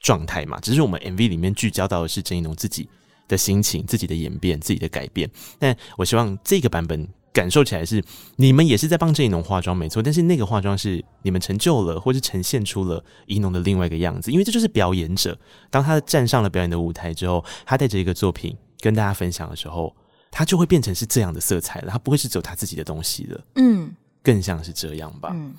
[0.00, 0.58] 状态嘛？
[0.60, 2.88] 只是我们 MV 里面聚焦到的是郑宜农自己
[3.28, 5.30] 的心情、自己的演变、自己的改变。
[5.58, 8.02] 但我希望这个版本感受起来是
[8.36, 10.02] 你们也是在帮郑怡农化妆，没错。
[10.02, 14.30] 但是那个化妆是你们成就了，或是呈现出了怡农的另外一个样子。
[14.30, 15.38] 因为这就是表演者，
[15.70, 19.94] 当他站上了表演的舞台之后，他带着一个作品跟大家分享的时候，
[20.30, 21.90] 他就会变成是这样的色彩了。
[21.92, 23.40] 他不会是走他自己的东西了。
[23.54, 23.94] 嗯。
[24.22, 25.30] 更像是这样吧。
[25.32, 25.54] 嗯，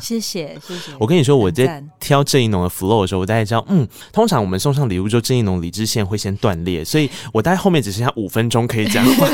[0.00, 0.92] 谢谢谢谢。
[0.98, 9.26] 我跟你说，我在挑郑一农的 flow 的时候，我大概知道，嗯，通常我们送上礼物之后，郑一农理智线会先断裂，所以我大概后面只剩下五分钟可以讲话。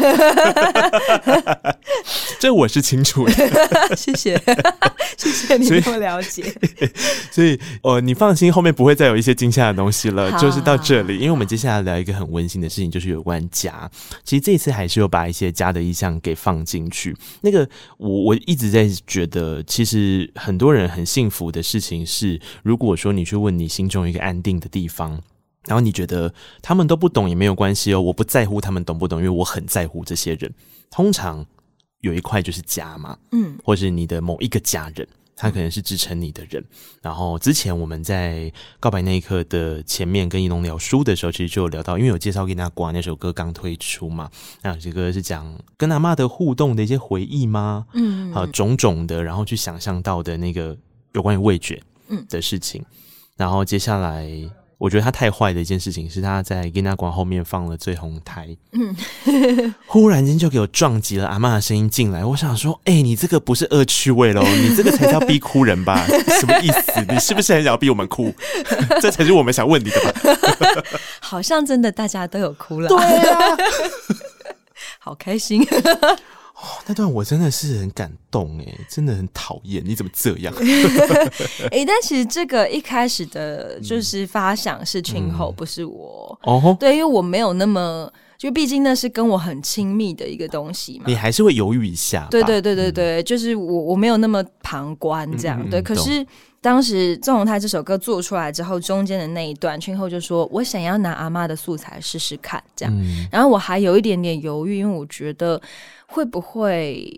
[2.43, 3.33] 这我是清楚的。
[3.95, 4.37] 谢谢
[5.17, 6.53] 谢谢你这么了解。
[7.31, 11.19] 所以， 呃，你放心，后面不会再有一些惊吓的东西了，就是到这里。
[11.19, 13.89] 因为我们接下来聊一个很温馨的事情，就是有关家。
[14.25, 17.17] 其实这次还是有把一些家的意向给放进去。
[17.43, 17.69] 那个，
[17.99, 18.73] 我我一直。
[18.73, 25.21] 在觉得，其实很多人很幸福的事情是，如果说你去问你心中一个安定的地方，
[25.67, 26.33] 然后你觉得
[26.63, 30.51] 他们都不懂也没有关系哦，我不在乎他们懂不懂，因为我很在乎这些人。
[30.91, 31.45] 通常
[32.03, 35.09] 有一块就是家嘛，嗯，或是你的某一个家人。
[35.35, 36.63] 他可能是支撑你的人，
[37.01, 44.31] 然后之前我们在告白那一刻的前面跟一龙聊书的时候，其实就有聊到，因为有介绍给大家那首歌刚推出嘛，
[44.63, 47.87] 那首歌是讲跟阿妈的互动的一些回忆吗？
[47.95, 50.77] 嗯，啊，种种的，然后去想象到的那个
[51.15, 52.87] 有关于味觉嗯的事情，嗯、
[53.39, 54.29] 然后接下来。
[54.83, 62.25] 我觉得他太坏的一件事情是他在给那馆后面放了最红台，嗯，忽然间就给我撞击了阿嬷的声音进来。
[62.25, 66.05] 我想说，哎、欸，你这个不是恶趣味喽，你这个才叫逼哭人吧？
[66.41, 67.01] 什么意思？
[67.09, 68.35] 你是不是很想要逼我们哭？
[69.01, 70.83] 这才是我们想问你的吧？
[71.23, 73.57] 好像真的大家都有哭了，对啊，
[74.99, 75.65] 好开心。
[76.63, 80.55] 哦，那段我真的是很感动哎，真的很讨厌，你怎么这样？
[81.73, 86.77] 哎、欸，但其实这个一开始的就是发想是群后，嗯、不是我哦。
[86.79, 88.09] 对，因为我没有那么
[88.43, 91.05] 就毕竟那是跟我很亲密的一个东西嘛。
[91.07, 92.27] 你还是会犹豫一下。
[92.29, 95.63] 对对对对对，嗯、就是我我没有那么旁观这样。
[95.63, 96.27] 嗯、对，可是
[96.61, 102.93] 当时《纵容他》这首歌做出来之后，中间的那一段，群后就说我想要拿阿妈的素材试试看这样。
[102.99, 105.63] 嗯、然后我还有一点点犹豫，因为我觉得
[106.07, 107.09] 会不会。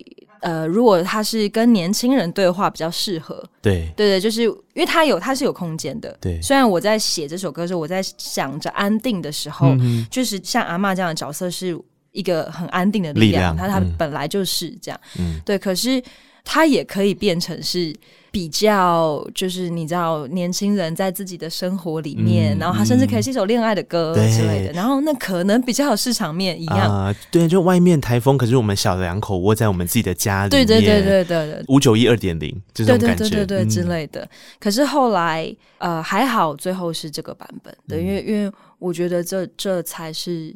[0.44, 6.40] 呃，如果他是跟年轻人对话比较适合，对对对，就是因为他有他是有空间的，对。
[6.42, 11.74] 虽然我在写这首歌的时候，我在想着安定的时候，嗯、就是像阿嬷这样的角色是
[12.12, 15.58] 一个很安定的力量，他他本来就是这样，嗯，对。
[15.58, 16.02] 可是
[16.44, 17.94] 他也可以变成是。
[18.34, 26.92] 比较就是你知道，年轻人在自己的生活里面，嗯、然后他甚至可以是一首恋爱的歌之类的，然后那可能比较有市场面一样。
[26.92, 30.66] 啊、呃，对，就外面台风，可是我们小两口窝在我们自己的家里面。
[30.66, 34.22] 对对对对对对，五九一二点零这种感觉，对对对对对之类的。
[34.22, 34.28] 嗯、
[34.58, 40.52] 可是后来呃还好，最后是这个版本，对，因为因为我觉得这这才是。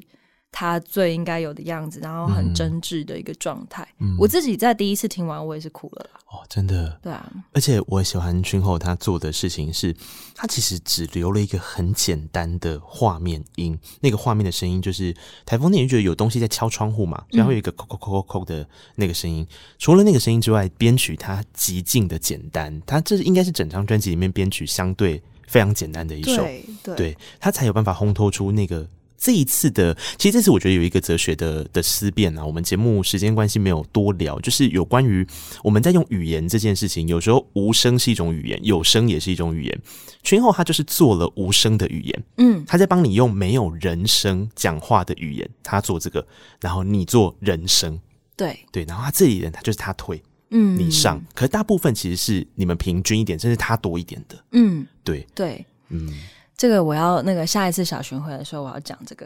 [0.50, 3.86] 他最应该有的样子，然后很真挚的一个状态。
[3.98, 6.20] 嗯、我自己在第一次听完，我也是哭了啦。
[6.26, 6.98] 哦，真的。
[7.02, 9.94] 对啊，而且我喜欢君后他做的事情是，
[10.34, 15.14] 他其实只留了一个很简单的画面音，那个画面的声音就是
[15.46, 17.22] 台风天，你觉得有东西在敲窗户嘛？
[17.30, 19.46] 然后有一个叩叩叩叩叩的那个声音。
[19.48, 26.42] 嗯、除了那个声音之外，编曲它极尽的简单，它这应该是整张专辑里面编曲相对非常简单的一首。
[26.42, 28.88] 对，对，对，他才有办法烘托出那个。
[29.18, 32.46] 这一次的，其实这次我觉得有一个哲学的的思辨啊。
[32.46, 35.26] 我们节目时间关系没有多聊，就是有关于
[35.64, 37.08] 我们在用语言这件事情。
[37.08, 39.82] 有时候无声是一种语言，有声也是一种语言。
[40.22, 46.24] 群后他就是做了无声的语言，嗯，他在帮你用没有人声讲话的语言，他做这个，
[46.60, 47.98] 然后你做人声，
[48.36, 56.12] 对对，然后他这里人他就是他推，嗯，你上，可是大部分其实是你们平均一点，甚至他多一点的，嗯，对对，嗯。
[56.58, 59.24] 这个我要那个下一次小巡回的时候，我要讲这个，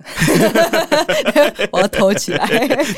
[1.72, 2.46] 我要偷起来，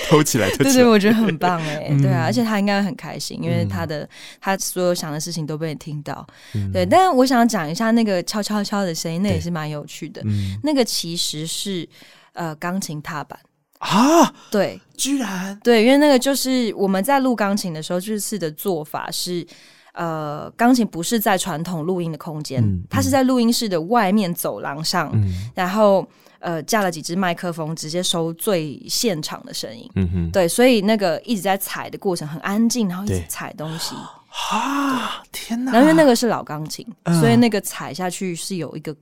[0.08, 4.08] 偷起来，对对，我觉得很棒哎，嗯、对啊，而且他应该很开心，因为他的、嗯、
[4.40, 6.26] 他所有想的事情都被你听到，
[6.56, 6.84] 嗯、对。
[6.84, 11.88] 但是我想讲一下那个敲敲敲的声音，那也是蛮有趣的，嗯、那个其实是
[12.32, 13.38] 呃钢琴踏板。
[13.78, 15.56] 啊，对，居然？
[15.62, 19.46] 对，因为那个就是我们在录钢琴的时候，这次的做法是。
[19.94, 26.06] 呃，钢琴不是在传统录音的空间，嗯嗯、它是在录音室的外面走廊上，嗯、然后
[26.38, 29.90] 呃架了几支麦克风，直接收最现场的声音。
[29.94, 33.94] 嗯哼，对，所以那个一直在踩的过程很安静，然后一直踩东西。
[34.50, 35.72] 啊，天哪！
[35.72, 38.94] 然后因为那个是老钢琴，嗯、所以那个踩下去是有一个。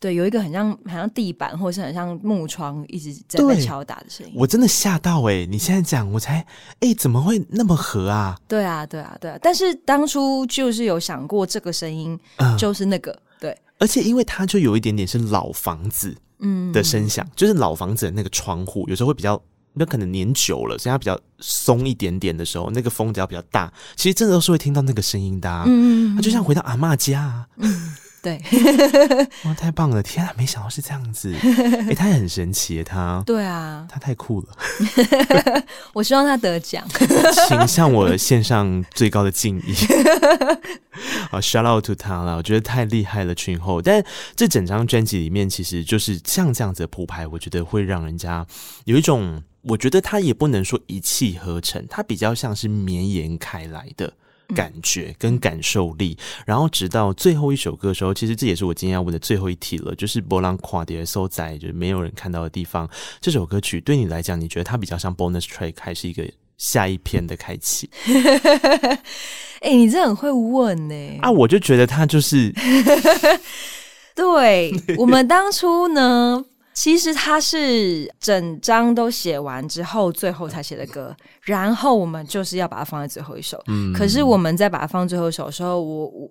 [0.00, 4.32] 对，有一个很像很像地板，或者是很像木窗，一直在被敲打的声音。
[4.34, 5.46] 我真的吓到哎、欸！
[5.46, 6.44] 你现在讲，我才
[6.80, 8.34] 哎，怎么会那么合啊？
[8.48, 9.38] 对啊，对啊，对啊！
[9.42, 12.18] 但是当初就是有想过，这个声音
[12.58, 19.38] 就是那个、嗯、对，而且因为它就有一点点是老房子嗯的声响，嗯、就是老房子的那个窗户有时候会比较，
[19.74, 25.64] 那可能年久了，所以它比较松一点点的时候，那个风只要比较大，其实真的都是会听到那个声音的、啊。
[25.66, 27.46] 嗯，它就像回到阿嬷家、啊。
[27.58, 28.38] 嗯对，
[29.44, 30.02] 哇，太棒了！
[30.02, 34.48] 天啊，没想到是这样子，哎、欸，他也很神奇，他，对啊，他太酷了。
[35.94, 36.86] 我希望他得奖，
[37.48, 39.74] 请向我献上最高的敬意。
[41.32, 43.80] 啊，shout out to 他了，我觉得太厉害了，群后。
[43.80, 44.04] 但
[44.36, 48.46] 这整张专辑里面，其实就是像这样子的铺排，我觉得会让人家
[48.84, 54.12] 有一种，我觉得他也不能说一气呵成，他比较像是绵延开来的。
[54.54, 62.88] 感觉跟感受力，然后直到最后一首歌的时候，其实这也是我今天要问的最后一题了，就是《波浪垮蝶所在》，就是没有人看到的地方。
[63.20, 66.24] 这首歌曲对你来讲，你觉得它比较像 bonus track，还是一个
[66.58, 67.88] 下一篇的开启？
[69.60, 71.18] 哎、欸，你这很会问呢、欸。
[71.22, 72.52] 啊，我就觉得它就是，
[74.16, 76.44] 对我们当初呢。
[76.72, 81.14] 其实他是整张都写完之后，最后才写的歌。
[81.42, 83.62] 然后我们就是要把它放在最后一首。
[83.66, 86.30] 嗯，可是我们在把它放最后一首的时候，我我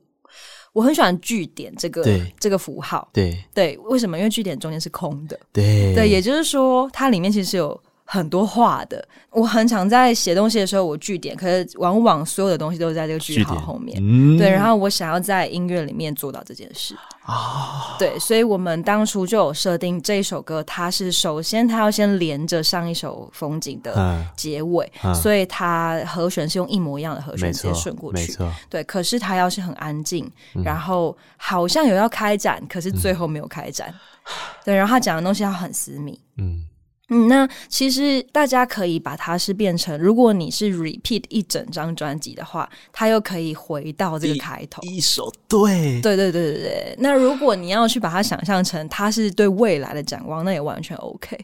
[0.74, 2.04] 我很喜欢句点这个
[2.40, 3.10] 这个符号。
[3.14, 4.18] 对对，为什么？
[4.18, 5.40] 因为句点中间是空的。
[5.52, 7.80] 对对，也就是说，它里面其实有。
[8.12, 14.50] 很多话的，我很常在写东西的时候，我句点，可是往往所有的东西都是在这个句号后面，嗯、对。
[14.50, 16.96] 然后我想要在音乐里面做到这件事。
[17.22, 28.36] 啊，对，所以我们当初就有设定这一首歌，它是首先它要先连着上一首风景的结尾，啊啊、所以它和弦是用一模一样的和弦直接顺过去，
[28.72, 28.84] 对。
[28.86, 34.34] 可是它要是很安静，嗯、然后好像有要开展，可是最后没有开展，嗯、
[34.66, 34.76] 对。
[34.76, 36.66] 然后他讲的东西要很私密，嗯。
[37.10, 46.96] 嗯，那其实大家可以把它是变成，如果你是 repeat 一整张专辑的话，它又可以回到这个开头一,一首，对，对对对对对。
[47.00, 51.38] 那如果你要去把它想象成它是对未来的展望，那也完全 OK。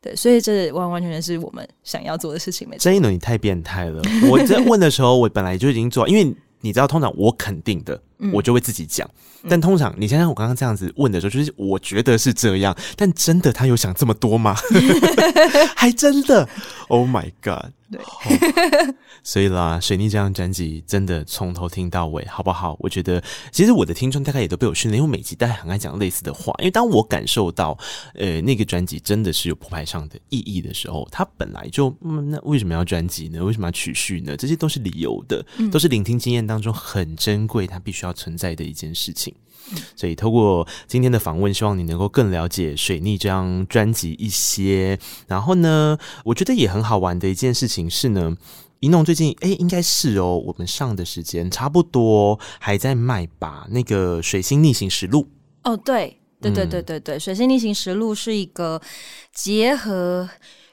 [0.00, 2.68] 对，所以这完完全全是我们想要做的事情。
[2.68, 4.02] 没错，郑宜农，你太变态了！
[4.30, 6.34] 我在问的时候，我本来就已经做，因为。
[6.60, 9.08] 你知道，通常我肯定的，我就会自己讲。
[9.42, 14.56] 嗯、但通常，你想想我刚刚这样子问的时候，就是我觉得是这样，但真的他有想这么多吗？
[15.76, 16.48] 还真的
[16.88, 17.72] ？Oh my god！
[17.90, 22.76] 对，哦、所以啦，水逆这张专辑真的从头听到尾，好不好？
[22.80, 26.52] 我觉得其实我的听众大概也都被我训练，因为每集大家很爱讲类似的话。
[26.58, 27.78] 因为当我感受到，
[28.14, 33.42] 呃，那个专辑真的是有铺排上的意义的时候，它本来就，嗯，那为什么要专辑呢？
[33.42, 34.36] 为什么要曲序呢？
[34.36, 35.42] 这些都是理由的，
[35.72, 39.34] 都是聆听经验当中很珍贵，它必须要存在的一件事情。
[39.94, 44.98] 所以，透过今天的访问，希望你能够更了解《水逆》这张专辑一些。
[45.26, 48.34] 然后呢，我觉得也很好玩的一件事情是呢，
[48.80, 53.66] 一弄最近哎，应该是哦，我们上的时间差不多还在卖吧？
[53.68, 55.22] 那个《水星逆行实录》
[55.70, 58.80] 哦，对，对对对对对，《水星逆行实录》是一个
[59.34, 60.30] 结合。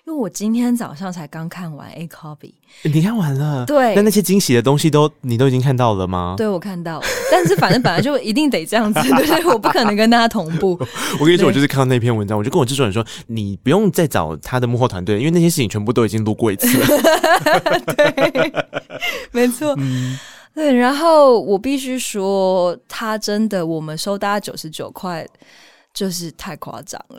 [0.07, 2.53] 因为我今天早上才刚看完 A Copy，
[2.83, 3.65] 你看完了？
[3.65, 6.35] 对，那那些惊喜的东西都你都已经看到了吗？
[6.37, 10.79] 对，我看到了，但是反正本来就一定得这样子，对，对，我不可能跟大家同步。
[11.19, 16.85] 我跟你说，我就是看到那篇文章，我就跟我制作人说，你不用再找他的幕后团队，因为那些事情全部都已经录过一次了。
[17.97, 18.53] 对，
[19.31, 19.73] 没错。
[19.79, 20.15] 嗯，
[20.53, 25.27] 对，然后我必须说，他真的，我们收大家九十九块。
[25.95, 27.17] 就是太夸张了，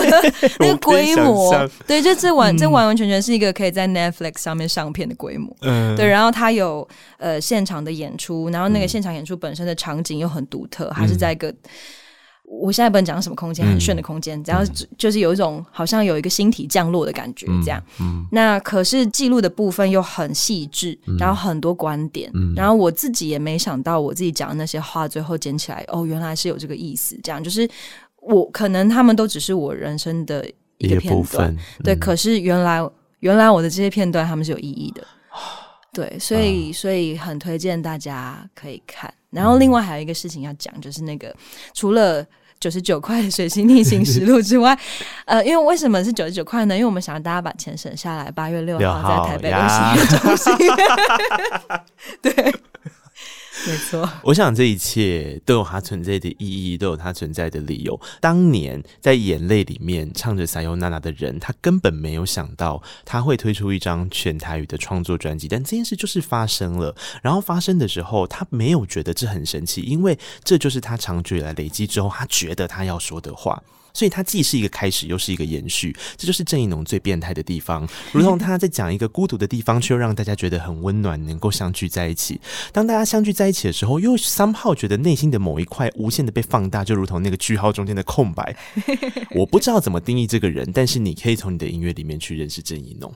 [0.58, 1.52] 那个规模，
[1.86, 6.88] 对，就这完、嗯、这完完全全是一个可以在 Netflix 上面上片的规模，嗯，对，然后它有
[7.18, 11.54] 呃现场的演出，然后那个现场演出本身的场景又很独特，还、嗯、是在一个。
[12.48, 14.64] 我现在不能讲什么空间，很炫的空间，然后
[14.96, 17.82] 就是有一种好像有一个星体降落的感觉，这样。
[17.98, 27.42] 嗯，嗯，那可是记录的部分又很细致，然后很多观点，嗯，然后我自己也没想到，我自己讲的那些话，最后捡起来，哦，原来是有这个意思，这样。
[27.42, 27.68] 就是
[28.26, 30.44] 我可能他们都只是我人生的
[30.78, 32.80] 一个片段，嗯、对，可是原来
[33.20, 35.06] 原来我的这些片段他们是有意义的，
[35.94, 39.12] 对，所以所以很推荐大家可以看。
[39.30, 41.34] 然后另外还有一个事情要讲，就是那个
[41.72, 42.24] 除了
[42.58, 44.76] 九十九块的《水星逆行实录》之外，
[45.26, 46.74] 呃，因为为什么是九十九块呢？
[46.74, 50.52] 因为我们想让大家把钱省下来，八月六号在台北流行音乐中心。
[52.22, 52.54] 对。
[53.66, 58.00] 没错，我想这一切都有它存在的意义，都有它存在的理由。
[58.20, 66.94] 当年在眼泪里面唱着《撒由那拉》的人，他根本没有想到他会推出一张全台语的创作专辑，但这件事就是发生了。
[67.22, 73.60] 然后发生的时候，他没有觉得这很神奇，因为这就是他长久以来累积之后，他觉得他要说的话。
[73.96, 77.88] 所以它既是一个开始，又是一个延续，这就是郑宜农最变态的地方。
[78.12, 82.38] 如同他在讲一个孤独的地方，却又让大家觉得很温暖，能够相聚在一起。
[82.74, 88.54] 当大家相聚在一起的时候，又 somehow 觉得内心的某一块无限的被放大，就如同那个句号中间的空白。
[89.34, 93.10] 我不知道怎么定义这个人，但是你可以从你的音乐里面去认识郑宜农。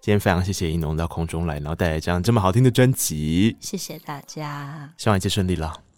[0.00, 3.54] 今天非常谢谢宜农到空中来，然后带来这样这么好听的专辑。
[3.60, 5.91] 谢谢大家，希望一切顺利了。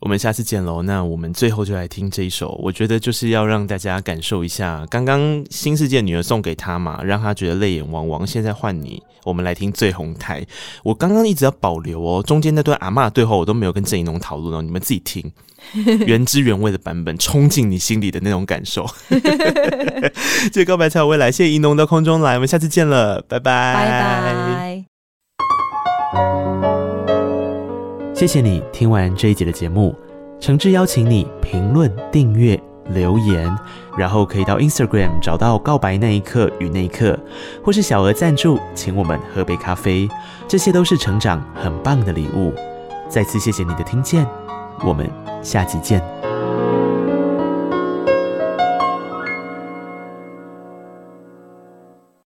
[0.00, 0.82] 我们下次见喽。
[0.82, 8.26] 那我们最后就来听这一首，我觉得就是要让大家感受一下，刚刚新世界女儿送给他嘛，让他觉得泪眼汪汪。
[8.26, 10.46] 现在换你，我们来听醉红台。
[10.82, 15.30] 我刚刚一直要保留哦，中间那段阿嬷的对话我都没有跟郑怡农讨论哦，你们自己听
[16.06, 18.86] 原汁原味的版本，冲进你心里的那种感受。
[20.50, 24.84] 这告白才有未来，谢谢宜农到空中来，我们下次见了，拜拜，拜
[26.12, 26.89] 拜。
[28.20, 29.96] 谢谢你听完这一集的节目，
[30.40, 32.60] 诚挚邀请你评论、订阅、
[32.90, 33.50] 留言，
[33.96, 37.18] 然后可以到 Instagram 找到告白那一刻与那一刻，
[37.64, 40.06] 或是小额赞助，请我们喝杯咖啡，
[40.46, 42.52] 这些都是成长很棒的礼物。
[43.08, 44.26] 再次谢谢你的听见，
[44.84, 45.10] 我们
[45.42, 46.19] 下集见。